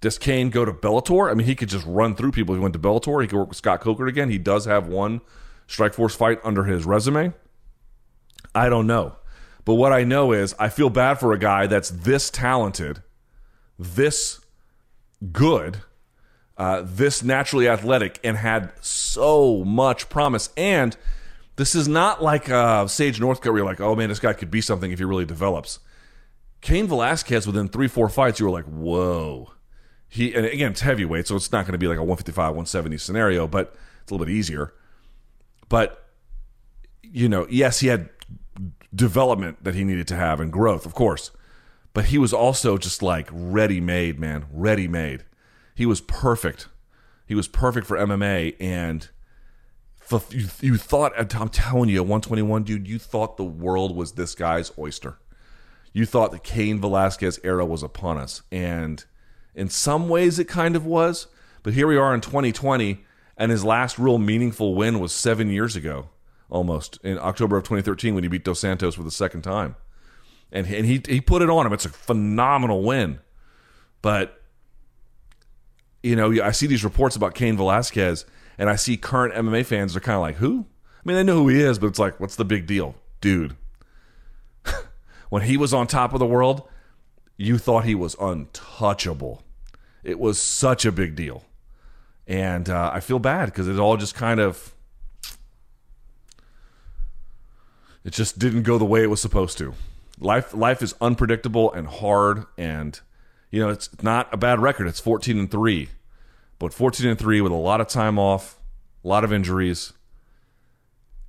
[0.00, 1.30] Does Cain go to Bellator?
[1.30, 2.54] I mean, he could just run through people.
[2.54, 3.22] He went to Bellator.
[3.22, 4.30] He could work with Scott Coker again.
[4.30, 5.20] He does have one
[5.68, 7.32] Strikeforce fight under his resume.
[8.54, 9.16] I don't know.
[9.64, 13.02] But what I know is I feel bad for a guy that's this talented,
[13.78, 14.40] this
[15.30, 15.82] good,
[16.58, 20.50] uh, this naturally athletic, and had so much promise.
[20.56, 20.96] And–
[21.56, 24.50] this is not like uh, Sage Northcutt where you're like, oh man, this guy could
[24.50, 25.80] be something if he really develops.
[26.60, 29.52] Cain Velasquez within three, four fights, you were like, whoa.
[30.08, 32.98] He and again, it's heavyweight, so it's not going to be like a 155, 170
[32.98, 34.74] scenario, but it's a little bit easier.
[35.68, 36.06] But
[37.02, 38.08] you know, yes, he had
[38.94, 41.30] development that he needed to have and growth, of course.
[41.94, 45.24] But he was also just like ready made, man, ready made.
[45.74, 46.68] He was perfect.
[47.26, 49.08] He was perfect for MMA and
[50.30, 54.72] you, you thought I'm telling you, 121, dude, you thought the world was this guy's
[54.78, 55.18] oyster.
[55.92, 59.04] You thought the Cain Velasquez era was upon us, and
[59.54, 61.26] in some ways it kind of was.
[61.62, 63.04] But here we are in 2020,
[63.36, 66.08] and his last real meaningful win was seven years ago,
[66.50, 69.76] almost in October of 2013 when he beat Dos Santos for the second time,
[70.50, 71.72] and and he he put it on him.
[71.72, 73.20] It's a phenomenal win,
[74.00, 74.42] but
[76.02, 78.24] you know I see these reports about Cain Velasquez
[78.58, 80.66] and I see current MMA fans are kind of like, who?
[80.98, 82.94] I mean, they know who he is, but it's like, what's the big deal?
[83.20, 83.56] Dude,
[85.30, 86.68] when he was on top of the world,
[87.36, 89.42] you thought he was untouchable.
[90.04, 91.44] It was such a big deal.
[92.26, 94.74] And uh, I feel bad because it all just kind of,
[98.04, 99.74] it just didn't go the way it was supposed to.
[100.20, 103.00] life life is unpredictable and hard, and
[103.50, 104.86] you know it's not a bad record.
[104.86, 105.88] It's fourteen and three,
[106.62, 108.56] but fourteen and three with a lot of time off,
[109.04, 109.92] a lot of injuries,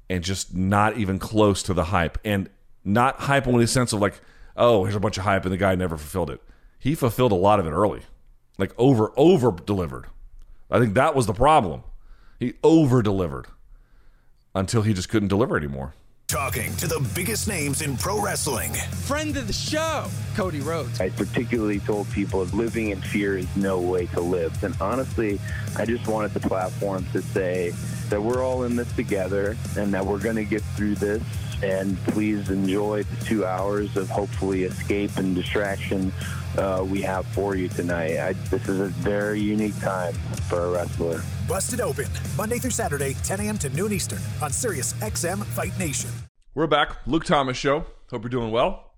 [0.08, 2.52] and just not even close to the hype, and
[2.86, 4.22] not hype in the sense of like,
[4.56, 6.40] oh, here's a bunch of hype, and the guy never fulfilled it.
[6.78, 8.02] He fulfilled a lot of it early,
[8.60, 10.06] like over over delivered.
[10.70, 11.82] I think that was the problem.
[12.40, 13.48] He over delivered
[14.54, 15.96] until he just couldn't deliver anymore.
[16.34, 18.74] Talking to the biggest names in pro wrestling.
[18.74, 21.00] Friend of the show, Cody Rhodes.
[21.00, 24.64] I particularly told people living in fear is no way to live.
[24.64, 25.40] And honestly,
[25.78, 27.72] I just wanted the platform to say
[28.10, 31.22] that we're all in this together and that we're going to get through this.
[31.62, 36.12] And please enjoy the two hours of hopefully escape and distraction
[36.58, 38.18] uh, we have for you tonight.
[38.18, 40.16] I, this is a very unique time
[40.50, 41.22] for a wrestler.
[41.48, 43.58] Busted Open, Monday through Saturday, 10 a.m.
[43.58, 46.10] to noon Eastern on Sirius XM Fight Nation.
[46.56, 47.06] We're back.
[47.06, 47.86] Luke Thomas Show.
[48.10, 48.92] Hope you're doing well.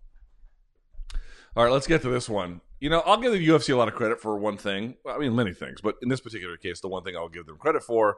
[1.55, 2.61] All right, let's get to this one.
[2.79, 4.95] You know, I'll give the UFC a lot of credit for one thing.
[5.07, 7.57] I mean, many things, but in this particular case, the one thing I'll give them
[7.57, 8.17] credit for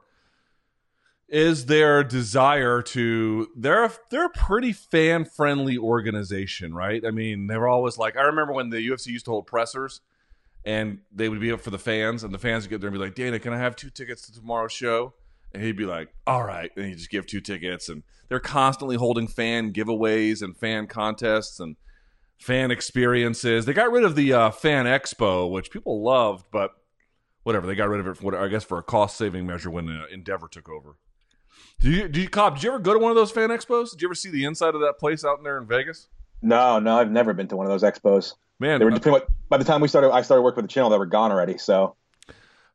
[1.29, 7.05] is their desire to they're a, they're a pretty fan friendly organization, right?
[7.05, 10.01] I mean, they're always like I remember when the UFC used to hold pressers
[10.65, 12.97] and they would be up for the fans and the fans would get there and
[12.97, 15.13] be like, "Dana, can I have two tickets to tomorrow's show?"
[15.53, 18.97] And he'd be like, "All right." And he'd just give two tickets and they're constantly
[18.97, 21.75] holding fan giveaways and fan contests and
[22.39, 23.65] fan experiences.
[23.65, 26.71] They got rid of the uh, fan expo, which people loved, but
[27.43, 27.65] whatever.
[27.65, 30.05] They got rid of it for I guess for a cost saving measure when uh,
[30.11, 30.97] Endeavor took over.
[31.79, 32.55] Do you, do you, Cobb?
[32.55, 33.91] Did you ever go to one of those fan expos?
[33.91, 36.07] Did you ever see the inside of that place out in there in Vegas?
[36.41, 38.33] No, no, I've never been to one of those expos.
[38.59, 40.73] Man, they were pretty much, by the time we started, I started working with the
[40.73, 40.89] channel.
[40.89, 41.57] They were gone already.
[41.57, 41.95] So,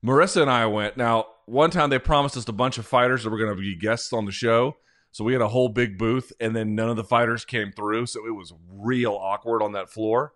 [0.05, 0.97] Marissa and I went.
[0.97, 3.75] Now, one time they promised us a bunch of fighters that were going to be
[3.75, 4.77] guests on the show.
[5.11, 8.07] So we had a whole big booth, and then none of the fighters came through.
[8.07, 10.33] So it was real awkward on that floor.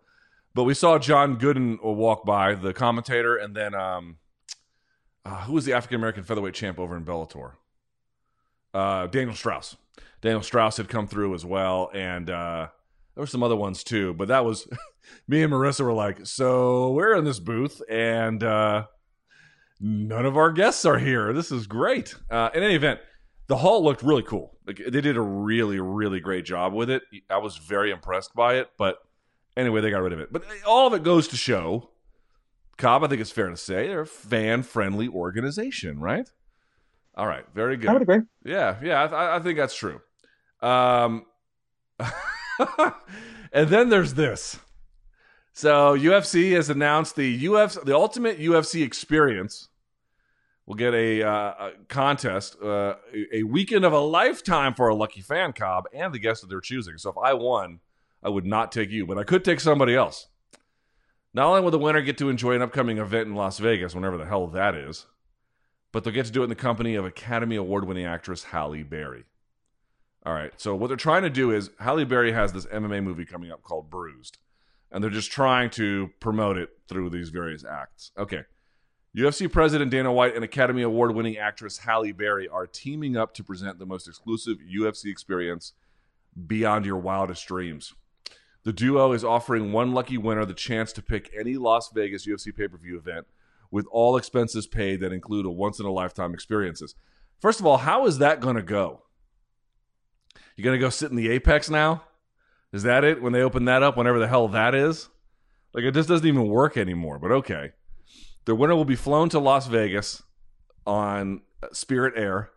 [0.54, 4.16] But we saw John Gooden walk by, the commentator, and then um,
[5.24, 7.52] uh, who was the African American featherweight champ over in Bellator?
[8.76, 9.76] uh, Daniel Strauss.
[10.20, 12.68] Daniel Strauss had come through as well, and uh,
[13.16, 14.12] there were some other ones too.
[14.14, 14.68] But that was
[15.28, 18.86] me and Marissa were like, so we're in this booth, and uh,
[19.80, 21.32] none of our guests are here.
[21.32, 22.14] This is great.
[22.30, 23.00] Uh, in any event,
[23.48, 24.58] the hall looked really cool.
[24.66, 27.02] Like, they did a really, really great job with it.
[27.30, 28.68] I was very impressed by it.
[28.76, 28.98] But
[29.56, 30.30] anyway, they got rid of it.
[30.30, 31.90] But all of it goes to show,
[32.76, 33.02] Cobb.
[33.02, 36.28] I think it's fair to say they're a fan-friendly organization, right?
[37.14, 37.88] All right, very good.
[37.88, 38.20] I would agree.
[38.44, 40.02] Yeah, yeah, I, I think that's true.
[40.60, 41.24] Um,
[43.52, 44.58] and then there's this.
[45.52, 49.68] So UFC has announced the UFC, the Ultimate UFC Experience.
[50.66, 52.96] We'll get a, uh, a contest, uh,
[53.32, 56.60] a weekend of a lifetime for a lucky fan, Cobb, and the guest that they're
[56.60, 56.98] choosing.
[56.98, 57.80] So if I won,
[58.22, 60.26] I would not take you, but I could take somebody else.
[61.32, 64.16] Not only will the winner get to enjoy an upcoming event in Las Vegas, whenever
[64.16, 65.06] the hell that is,
[65.92, 68.82] but they'll get to do it in the company of Academy Award winning actress Halle
[68.82, 69.24] Berry.
[70.26, 73.24] All right, so what they're trying to do is Halle Berry has this MMA movie
[73.24, 74.38] coming up called Bruised,
[74.90, 78.10] and they're just trying to promote it through these various acts.
[78.18, 78.42] Okay.
[79.16, 83.44] UFC President Dana White and Academy Award winning actress Halle Berry are teaming up to
[83.44, 85.74] present the most exclusive UFC experience
[86.48, 87.94] beyond your wildest dreams.
[88.64, 92.54] The duo is offering one lucky winner the chance to pick any Las Vegas UFC
[92.54, 93.28] pay per view event
[93.70, 96.96] with all expenses paid that include a once in a lifetime experiences.
[97.38, 99.02] First of all, how is that going to go?
[100.56, 102.02] You to go sit in the Apex now?
[102.72, 105.08] Is that it when they open that up, whenever the hell that is?
[105.72, 107.72] Like, it just doesn't even work anymore, but okay.
[108.46, 110.22] The winner will be flown to Las Vegas
[110.86, 111.42] on
[111.72, 112.50] Spirit Air.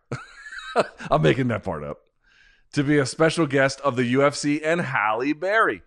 [1.10, 1.98] I'm making that part up.
[2.74, 5.82] To be a special guest of the UFC and Halle Berry.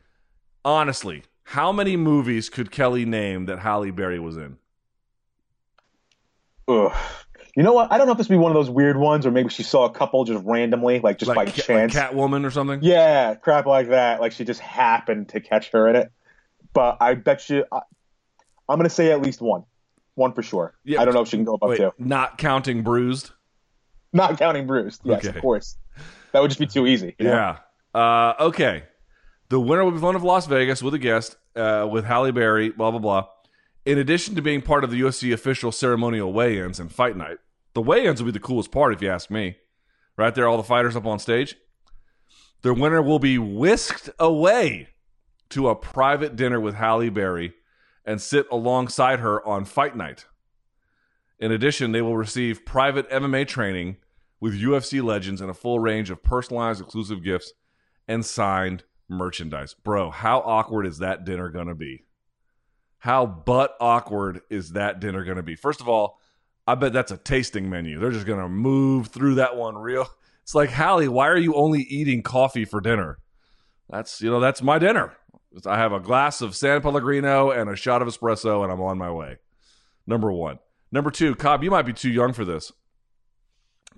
[0.65, 4.57] Honestly, how many movies could Kelly name that Halle Berry was in?
[6.67, 6.95] Ugh.
[7.55, 7.91] You know what?
[7.91, 9.61] I don't know if this would be one of those weird ones, or maybe she
[9.63, 11.93] saw a couple just randomly, like just like by Ca- chance.
[11.93, 12.79] like Catwoman or something.
[12.81, 14.19] Yeah, crap like that.
[14.21, 16.11] Like she just happened to catch her in it.
[16.73, 17.81] But I bet you, I,
[18.67, 19.65] I'm going to say at least one,
[20.15, 20.73] one for sure.
[20.83, 21.91] Yeah, I don't know if she can go above Wait, two.
[21.99, 23.29] not counting bruised.
[24.11, 25.01] Not counting bruised.
[25.03, 25.35] Yes, Okay.
[25.37, 25.77] of course.
[26.31, 27.15] That would just be too easy.
[27.19, 27.29] know?
[27.29, 27.57] Yeah.
[27.99, 28.83] Uh, okay.
[29.49, 32.69] The winner will be flown to Las Vegas with a guest, uh, with Halle Berry,
[32.69, 33.27] blah, blah, blah.
[33.85, 37.39] In addition to being part of the UFC official ceremonial weigh ins and fight night,
[37.73, 39.57] the weigh ins will be the coolest part, if you ask me.
[40.15, 41.57] Right there, all the fighters up on stage.
[42.61, 44.87] The winner will be whisked away
[45.49, 47.55] to a private dinner with Halle Berry
[48.05, 50.27] and sit alongside her on fight night.
[51.37, 53.97] In addition, they will receive private MMA training
[54.39, 57.51] with UFC legends and a full range of personalized exclusive gifts
[58.07, 59.73] and signed merchandise.
[59.73, 62.05] Bro, how awkward is that dinner going to be?
[63.03, 65.57] How butt awkward is that dinner going to be?
[65.57, 66.21] First of all,
[66.65, 67.99] I bet that's a tasting menu.
[67.99, 70.07] They're just going to move through that one real.
[70.43, 73.19] It's like, Halle, why are you only eating coffee for dinner?
[73.89, 75.17] That's, you know, that's my dinner.
[75.65, 78.97] I have a glass of San Pellegrino and a shot of espresso, and I'm on
[78.97, 79.35] my way.
[80.07, 80.59] Number one.
[80.89, 82.71] Number two, Cobb, you might be too young for this.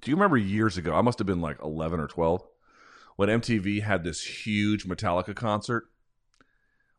[0.02, 0.96] Do you remember years ago?
[0.96, 2.44] I must have been like 11 or 12
[3.18, 5.90] when MTV had this huge Metallica concert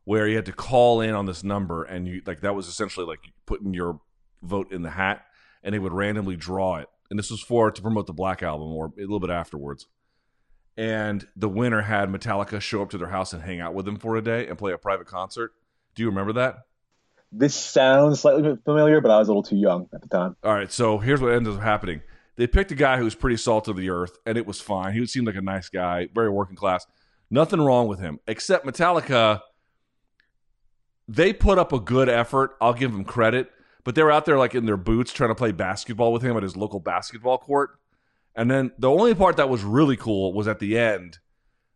[0.07, 3.05] where you had to call in on this number and you like that was essentially
[3.05, 3.99] like putting your
[4.41, 5.25] vote in the hat
[5.61, 6.87] and they would randomly draw it.
[7.09, 9.85] And this was for to promote the Black album or a little bit afterwards.
[10.77, 13.97] And the winner had Metallica show up to their house and hang out with them
[13.97, 15.51] for a day and play a private concert.
[15.93, 16.59] Do you remember that?
[17.33, 20.37] This sounds slightly familiar, but I was a little too young at the time.
[20.41, 22.01] All right, so here's what ended up happening.
[22.37, 24.93] They picked a guy who was pretty salt of the earth, and it was fine.
[24.93, 26.87] He seemed like a nice guy, very working class.
[27.29, 29.41] Nothing wrong with him, except Metallica.
[31.07, 32.57] They put up a good effort.
[32.59, 33.49] I'll give them credit,
[33.83, 36.35] but they were out there like in their boots trying to play basketball with him
[36.35, 37.79] at his local basketball court.
[38.35, 41.19] And then the only part that was really cool was at the end.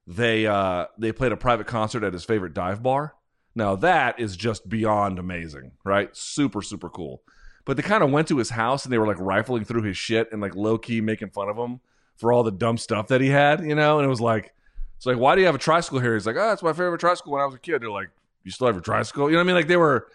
[0.05, 3.15] They uh, they played a private concert at his favorite dive bar.
[3.55, 6.15] Now that is just beyond amazing, right?
[6.15, 7.21] Super super cool.
[7.65, 9.97] But they kind of went to his house and they were like rifling through his
[9.97, 11.79] shit and like low key making fun of him
[12.15, 13.97] for all the dumb stuff that he had, you know.
[13.99, 14.53] And it was like,
[14.97, 16.13] it's like, why do you have a tricycle here?
[16.13, 17.81] He's like, oh, that's my favorite tricycle when I was a kid.
[17.81, 18.09] They're like,
[18.43, 19.29] you still have your tricycle?
[19.29, 19.55] You know what I mean?
[19.55, 20.07] Like they were.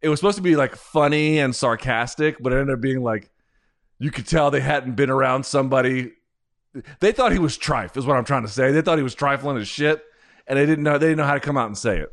[0.00, 3.30] It was supposed to be like funny and sarcastic, but it ended up being like
[3.98, 6.12] you could tell they hadn't been around somebody.
[6.98, 8.72] They thought he was trife, is what I'm trying to say.
[8.72, 10.02] They thought he was trifling his shit,
[10.48, 12.08] and they didn't know they didn't know how to come out and say it.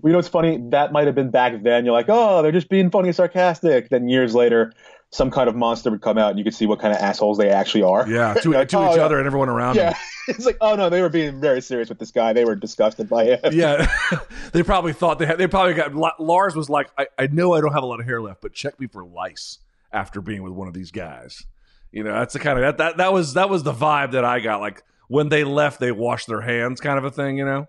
[0.00, 0.62] Well, you know what's funny?
[0.70, 1.84] That might have been back then.
[1.84, 3.88] You're like, oh, they're just being funny and sarcastic.
[3.88, 4.72] Then years later,
[5.10, 7.38] some kind of monster would come out, and you could see what kind of assholes
[7.38, 8.08] they actually are.
[8.08, 9.04] Yeah, to, like, to oh, each yeah.
[9.04, 9.96] other and everyone around Yeah,
[10.28, 12.32] it's like, oh no, they were being very serious with this guy.
[12.32, 13.52] They were disgusted by him.
[13.52, 13.90] Yeah,
[14.52, 15.38] they probably thought they had.
[15.38, 15.94] They probably got.
[16.20, 18.52] Lars was like, I, I know I don't have a lot of hair left, but
[18.52, 19.58] check me for lice
[19.92, 21.44] after being with one of these guys.
[21.92, 24.24] You know, that's the kind of that that that was that was the vibe that
[24.24, 24.60] I got.
[24.60, 27.38] Like when they left, they washed their hands, kind of a thing.
[27.38, 27.66] You know,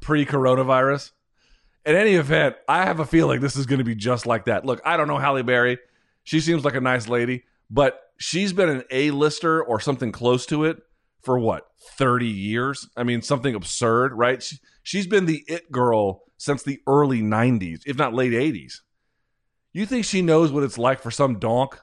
[0.00, 1.10] pre coronavirus.
[1.84, 4.64] In any event, I have a feeling this is going to be just like that.
[4.64, 5.78] Look, I don't know Halle Berry.
[6.28, 10.62] She seems like a nice lady, but she's been an A-lister or something close to
[10.64, 10.76] it
[11.22, 12.86] for what, 30 years?
[12.98, 14.42] I mean, something absurd, right?
[14.42, 18.80] She, she's been the it girl since the early 90s, if not late 80s.
[19.72, 21.80] You think she knows what it's like for some donk,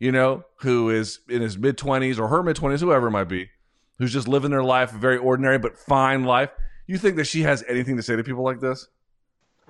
[0.00, 3.28] you know, who is in his mid 20s or her mid 20s, whoever it might
[3.28, 3.50] be,
[3.98, 6.50] who's just living their life, a very ordinary but fine life?
[6.88, 8.88] You think that she has anything to say to people like this?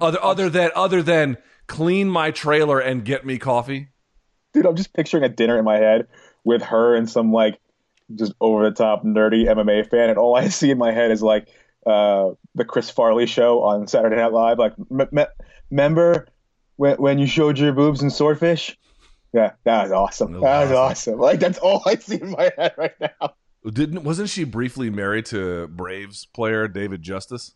[0.01, 1.37] Other other than other than
[1.67, 3.89] clean my trailer and get me coffee.
[4.57, 6.07] Dude, I'm just picturing a dinner in my head
[6.45, 7.61] with her and some like
[8.15, 11.23] just over the top nerdy MMA fan, and all I see in my head is
[11.23, 11.49] like
[11.85, 14.59] uh, the Chris Farley show on Saturday Night Live.
[14.59, 15.27] Like, m- m-
[15.71, 16.29] remember
[16.77, 18.79] when when you showed your boobs in Swordfish?
[19.35, 20.33] Yeah, that was awesome.
[20.33, 21.19] That was awesome.
[21.19, 23.35] Like that's all I see in my head right now.
[23.71, 27.53] Didn't wasn't she briefly married to Braves player David Justice?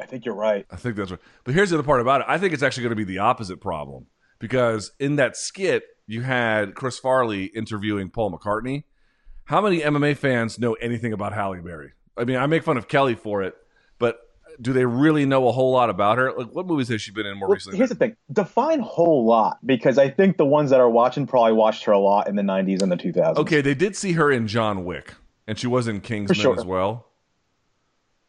[0.00, 0.64] I think you're right.
[0.70, 1.20] I think that's right.
[1.44, 2.26] But here's the other part about it.
[2.26, 4.06] I think it's actually going to be the opposite problem
[4.42, 8.82] because in that skit you had Chris Farley interviewing Paul McCartney.
[9.44, 11.92] How many MMA fans know anything about Halle Berry?
[12.16, 13.54] I mean, I make fun of Kelly for it,
[13.98, 14.18] but
[14.60, 16.32] do they really know a whole lot about her?
[16.32, 17.78] Like, what movies has she been in more Well, recently?
[17.78, 21.52] here's the thing: define whole lot, because I think the ones that are watching probably
[21.52, 23.36] watched her a lot in the '90s and the 2000s.
[23.36, 25.14] Okay, they did see her in John Wick,
[25.46, 26.58] and she was in Kingsman sure.
[26.58, 27.06] as well.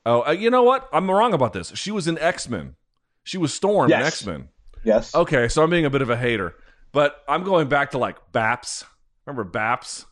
[0.05, 0.87] Oh, uh, you know what?
[0.93, 1.71] I'm wrong about this.
[1.75, 2.75] She was in X Men.
[3.23, 4.49] She was Storm in X Men.
[4.83, 5.13] Yes.
[5.15, 6.55] Okay, so I'm being a bit of a hater,
[6.91, 8.83] but I'm going back to like Baps.
[9.25, 10.05] Remember Baps?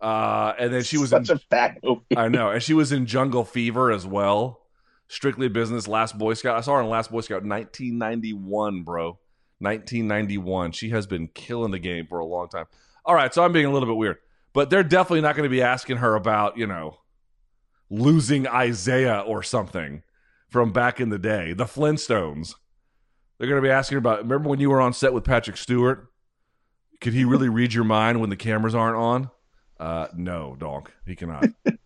[0.00, 1.36] Uh, and then she was Such in.
[1.36, 2.02] a bad movie.
[2.16, 4.60] I know, and she was in Jungle Fever as well.
[5.08, 6.56] Strictly Business, Last Boy Scout.
[6.56, 9.18] I saw her in Last Boy Scout, 1991, bro.
[9.58, 10.72] 1991.
[10.72, 12.64] She has been killing the game for a long time.
[13.04, 14.18] All right, so I'm being a little bit weird,
[14.52, 16.98] but they're definitely not going to be asking her about, you know,
[17.90, 20.02] losing Isaiah or something
[20.48, 22.54] from back in the day, the Flintstones.
[23.40, 24.18] They're going to be asking about.
[24.18, 26.06] Remember when you were on set with Patrick Stewart?
[27.00, 29.30] Could he really read your mind when the cameras aren't on?
[29.78, 30.92] Uh, no, donk.
[31.06, 31.46] He cannot.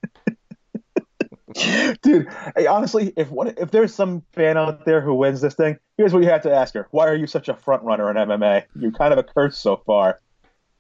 [2.03, 2.27] Dude,
[2.57, 6.25] hey, honestly, if if there's some fan out there who wins this thing, here's what
[6.25, 8.65] you have to ask her: Why are you such a front runner in MMA?
[8.75, 10.21] You're kind of a curse so far,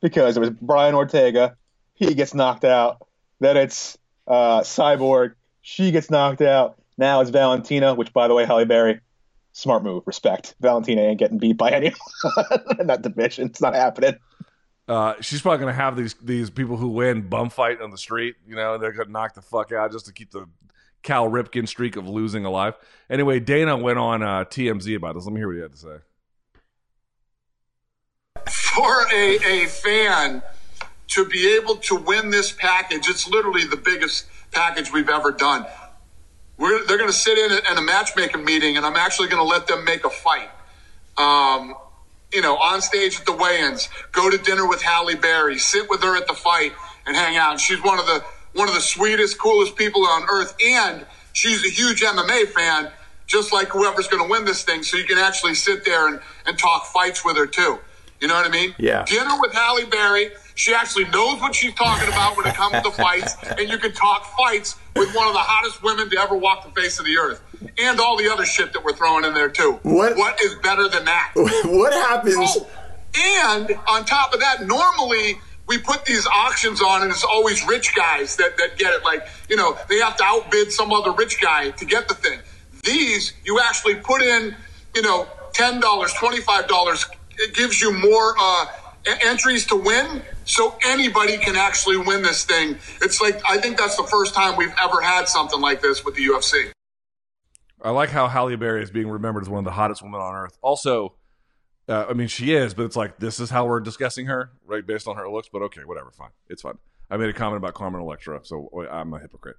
[0.02, 1.56] because it was Brian Ortega,
[1.92, 3.06] he gets knocked out.
[3.38, 3.96] Then it's
[4.26, 6.82] uh, Cyborg, she gets knocked out.
[6.98, 9.00] Now it's Valentina, which, by the way, Halle Berry,
[9.54, 10.54] smart move, respect.
[10.60, 11.94] Valentina ain't getting beat by anyone
[12.78, 13.46] in that division.
[13.46, 14.18] It's not happening.
[14.86, 18.34] Uh, she's probably gonna have these these people who win bum fight on the street.
[18.46, 20.46] You know, they're gonna knock the fuck out just to keep the
[21.02, 22.74] Cal Ripken streak of losing alive.
[23.08, 25.24] Anyway, Dana went on uh, TMZ about this.
[25.24, 25.96] Let me hear what he had to say.
[28.50, 30.42] For a, a fan
[31.08, 35.64] to be able to win this package, it's literally the biggest package we've ever done.
[36.56, 39.42] We're, they're going to sit in a, in a matchmaking meeting, and I'm actually going
[39.42, 40.50] to let them make a fight.
[41.16, 41.74] Um,
[42.32, 46.02] you know, on stage at the weigh-ins, go to dinner with Halle Berry, sit with
[46.02, 46.72] her at the fight,
[47.06, 47.60] and hang out.
[47.60, 48.24] She's one of the
[48.54, 52.90] one of the sweetest, coolest people on earth, and she's a huge MMA fan,
[53.26, 54.84] just like whoever's going to win this thing.
[54.84, 57.80] So you can actually sit there and, and talk fights with her too.
[58.20, 58.74] You know what I mean?
[58.78, 59.04] Yeah.
[59.04, 60.30] Dinner with Halle Berry.
[60.54, 63.92] She actually knows what she's talking about when it comes to fights, and you can
[63.92, 67.18] talk fights with one of the hottest women to ever walk the face of the
[67.18, 67.42] earth,
[67.78, 69.80] and all the other shit that we're throwing in there too.
[69.82, 70.16] What?
[70.16, 71.32] What is better than that?
[71.34, 72.36] what happens?
[72.38, 72.68] Oh,
[73.16, 77.94] and on top of that, normally we put these auctions on, and it's always rich
[77.94, 79.02] guys that, that get it.
[79.04, 82.40] Like, you know, they have to outbid some other rich guy to get the thing.
[82.84, 84.54] These, you actually put in,
[84.94, 87.06] you know, $10, $25.
[87.38, 88.66] It gives you more uh,
[89.24, 92.76] entries to win, so anybody can actually win this thing.
[93.02, 96.14] It's like, I think that's the first time we've ever had something like this with
[96.14, 96.70] the UFC.
[97.82, 100.34] I like how Halle Berry is being remembered as one of the hottest women on
[100.34, 100.56] earth.
[100.62, 101.14] Also,
[101.88, 104.86] uh, I mean, she is, but it's like this is how we're discussing her, right?
[104.86, 105.48] Based on her looks.
[105.52, 106.78] But okay, whatever, fine, it's fine.
[107.10, 109.56] I made a comment about Carmen Electra, so I'm a hypocrite.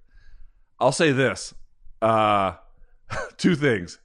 [0.79, 1.53] I'll say this:
[2.01, 2.53] uh,
[3.37, 3.99] two things.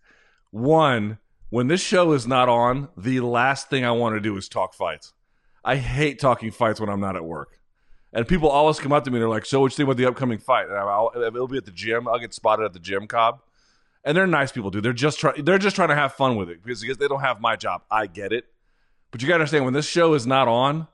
[0.50, 1.18] One,
[1.48, 4.74] when this show is not on, the last thing I want to do is talk
[4.74, 5.14] fights.
[5.70, 7.58] I hate talking fights when I'm not at work.
[8.12, 9.96] And people always come up to me and they're like, "So, what you think about
[9.96, 12.08] the upcoming fight?" And I'll, it'll be at the gym.
[12.08, 13.40] I'll get spotted at the gym, Cobb
[14.04, 14.82] and they're nice people, dude.
[14.82, 15.44] They're just trying.
[15.44, 17.82] They're just trying to have fun with it because, because they don't have my job.
[17.90, 18.46] I get it,
[19.10, 20.88] but you gotta understand when this show is not on,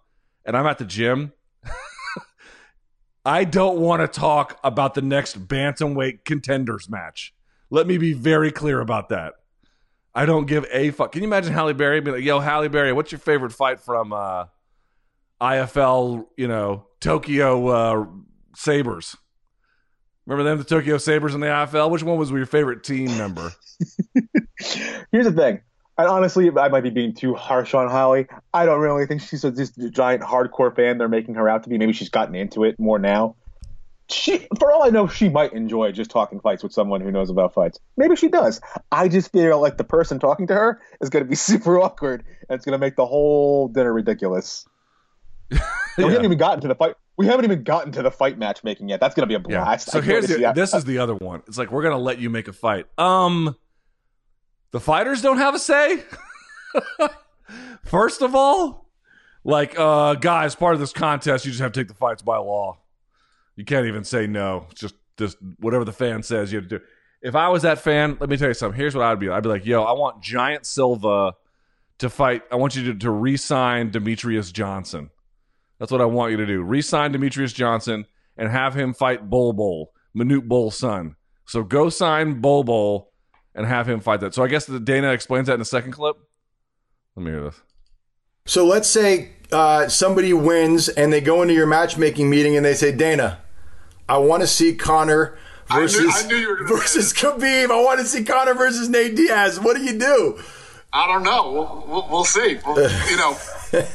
[0.45, 1.33] and I'm at the gym.
[3.25, 7.35] I don't want to talk about the next bantamweight contenders match.
[7.71, 9.35] Let me be very clear about that.
[10.15, 11.13] I don't give a fuck.
[11.13, 14.13] Can you imagine Halle Berry being like, "Yo, Halle Berry, what's your favorite fight from
[14.13, 14.47] uh,
[15.41, 16.27] IFL?
[16.37, 18.07] You know, Tokyo uh,
[18.55, 19.17] Sabers."
[20.27, 21.89] Remember them, the Tokyo Sabers in the IFL?
[21.89, 23.53] Which one was your favorite team member?
[25.13, 25.61] Here's the thing.
[25.99, 28.27] And honestly, I might be being too harsh on Halle.
[28.53, 31.63] I don't really think she's just a, this giant hardcore fan they're making her out
[31.63, 31.79] to be.
[31.79, 33.37] Maybe she's gotten into it more now.
[34.09, 37.31] She, for all I know, she might enjoy just talking fights with someone who knows
[37.31, 37.81] about fights.
[37.97, 38.61] Maybe she does.
[38.93, 42.25] I just feel like the person talking to her is going to be super awkward,
[42.49, 44.67] and it's going to make the whole dinner ridiculous.
[45.51, 45.61] Yeah.
[45.99, 46.95] We haven't even gotten to the fight.
[47.17, 49.01] We haven't even gotten to the fight matchmaking yet.
[49.01, 49.89] That's gonna be a blast.
[49.89, 49.93] Yeah.
[49.93, 51.43] So here's the, this is the other one.
[51.47, 52.87] It's like we're gonna let you make a fight.
[52.99, 53.57] Um,
[54.73, 56.05] the fighters don't have a say.
[57.85, 58.91] First of all,
[59.45, 62.37] like uh, guys, part of this contest, you just have to take the fights by
[62.37, 62.79] law.
[63.55, 64.67] You can't even say no.
[64.71, 66.85] It's just just whatever the fan says you have to do.
[67.23, 68.79] If I was that fan, let me tell you something.
[68.79, 69.29] Here's what I'd be.
[69.29, 71.33] I'd be like, yo, I want Giant Silva
[71.99, 72.43] to fight.
[72.53, 75.11] I want you to, to re-sign Demetrious Johnson.
[75.79, 76.63] That's what I want you to do.
[76.63, 78.07] Resign Demetrious Johnson
[78.37, 81.17] and have him fight Bol Bol, Manute Bol's son.
[81.47, 83.13] So go sign Bol Bol
[83.55, 84.35] and have him fight that.
[84.35, 86.17] So I guess the Dana explains that in the second clip.
[87.15, 87.61] Let me hear this.
[88.47, 92.75] So let's say uh, somebody wins and they go into your matchmaking meeting and they
[92.75, 93.43] say, Dana,
[94.09, 95.37] I want to see Conor
[95.69, 97.71] versus I knew, I knew versus Khabib.
[97.71, 99.59] I want to see Conor versus Nate Diaz.
[99.59, 100.39] What do you do?
[100.93, 101.53] I don't know.
[101.53, 102.59] We'll, we'll, we'll see.
[102.65, 102.77] We'll,
[103.11, 103.37] you know,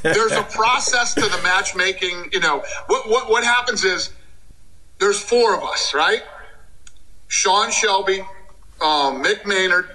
[0.03, 2.29] there's a process to the matchmaking.
[2.31, 4.11] You know, what, what, what happens is
[4.99, 6.23] there's four of us, right?
[7.27, 8.19] Sean Shelby,
[8.81, 9.89] um, Mick Maynard,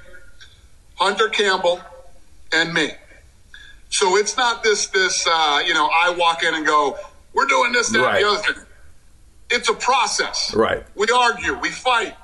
[0.97, 1.80] Hunter Campbell,
[2.53, 2.93] and me.
[3.89, 6.99] So it's not this, this, uh, you know, I walk in and go,
[7.32, 8.22] we're doing this, that, right.
[8.22, 8.62] the other thing.
[9.51, 10.53] It's a process.
[10.55, 10.82] Right.
[10.95, 12.16] We argue, we fight.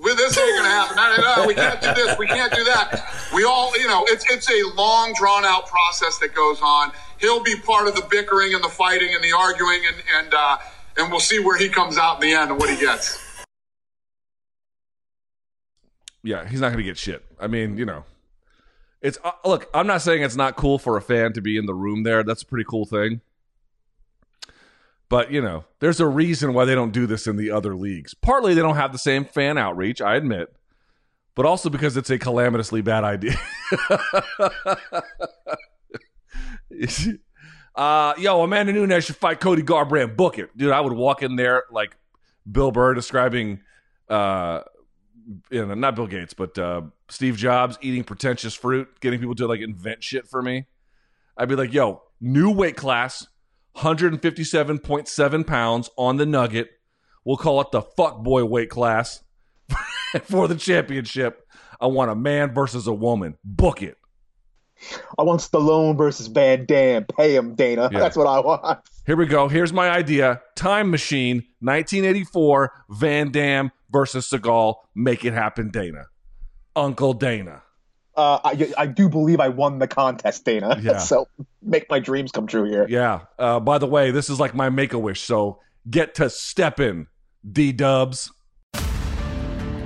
[0.00, 0.96] Well, this ain't gonna happen.
[0.96, 2.18] No, no, we can't do this.
[2.18, 3.04] We can't do that.
[3.34, 6.92] We all, you know, it's it's a long, drawn out process that goes on.
[7.18, 10.58] He'll be part of the bickering and the fighting and the arguing, and and uh,
[10.96, 13.22] and we'll see where he comes out in the end and what he gets.
[16.22, 17.22] Yeah, he's not gonna get shit.
[17.38, 18.04] I mean, you know,
[19.02, 19.68] it's uh, look.
[19.74, 22.22] I'm not saying it's not cool for a fan to be in the room there.
[22.22, 23.20] That's a pretty cool thing.
[25.10, 28.14] But, you know, there's a reason why they don't do this in the other leagues.
[28.14, 30.54] Partly they don't have the same fan outreach, I admit,
[31.34, 33.34] but also because it's a calamitously bad idea.
[37.74, 40.16] uh, yo, Amanda Nunes should fight Cody Garbrandt.
[40.16, 40.56] Book it.
[40.56, 41.96] Dude, I would walk in there like
[42.50, 43.62] Bill Burr describing,
[44.08, 44.60] uh,
[45.50, 49.48] you know, not Bill Gates, but uh, Steve Jobs eating pretentious fruit, getting people to
[49.48, 50.66] like invent shit for me.
[51.36, 53.26] I'd be like, yo, new weight class
[53.76, 56.70] 157.7 pounds on the nugget.
[57.24, 59.22] We'll call it the fuck boy weight class
[60.24, 61.46] for the championship.
[61.80, 63.36] I want a man versus a woman.
[63.44, 63.96] Book it.
[65.18, 67.04] I want Stallone versus Van Damme.
[67.04, 67.90] Pay him, Dana.
[67.92, 67.98] Yeah.
[67.98, 68.78] That's what I want.
[69.06, 69.48] Here we go.
[69.48, 70.40] Here's my idea.
[70.56, 74.76] Time Machine, 1984, Van Damme versus Seagal.
[74.94, 76.06] Make it happen, Dana.
[76.74, 77.62] Uncle Dana.
[78.20, 80.78] Uh, I, I do believe I won the contest, Dana.
[80.90, 80.98] Yeah.
[80.98, 81.26] so
[81.62, 82.86] make my dreams come true here.
[82.88, 83.20] Yeah.
[83.38, 85.20] Uh, by the way, this is like my make a wish.
[85.22, 87.06] So get to stepping,
[87.50, 88.30] D Dubs.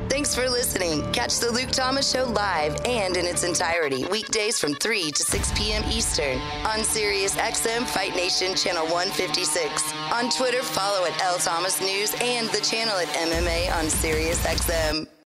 [0.09, 1.11] Thanks for listening.
[1.13, 5.53] Catch the Luke Thomas Show live and in its entirety weekdays from 3 to 6
[5.59, 5.85] p.m.
[5.91, 9.93] Eastern on Sirius XM Fight Nation Channel 156.
[10.13, 15.07] On Twitter, follow at L Thomas News and the channel at MMA on Sirius XM.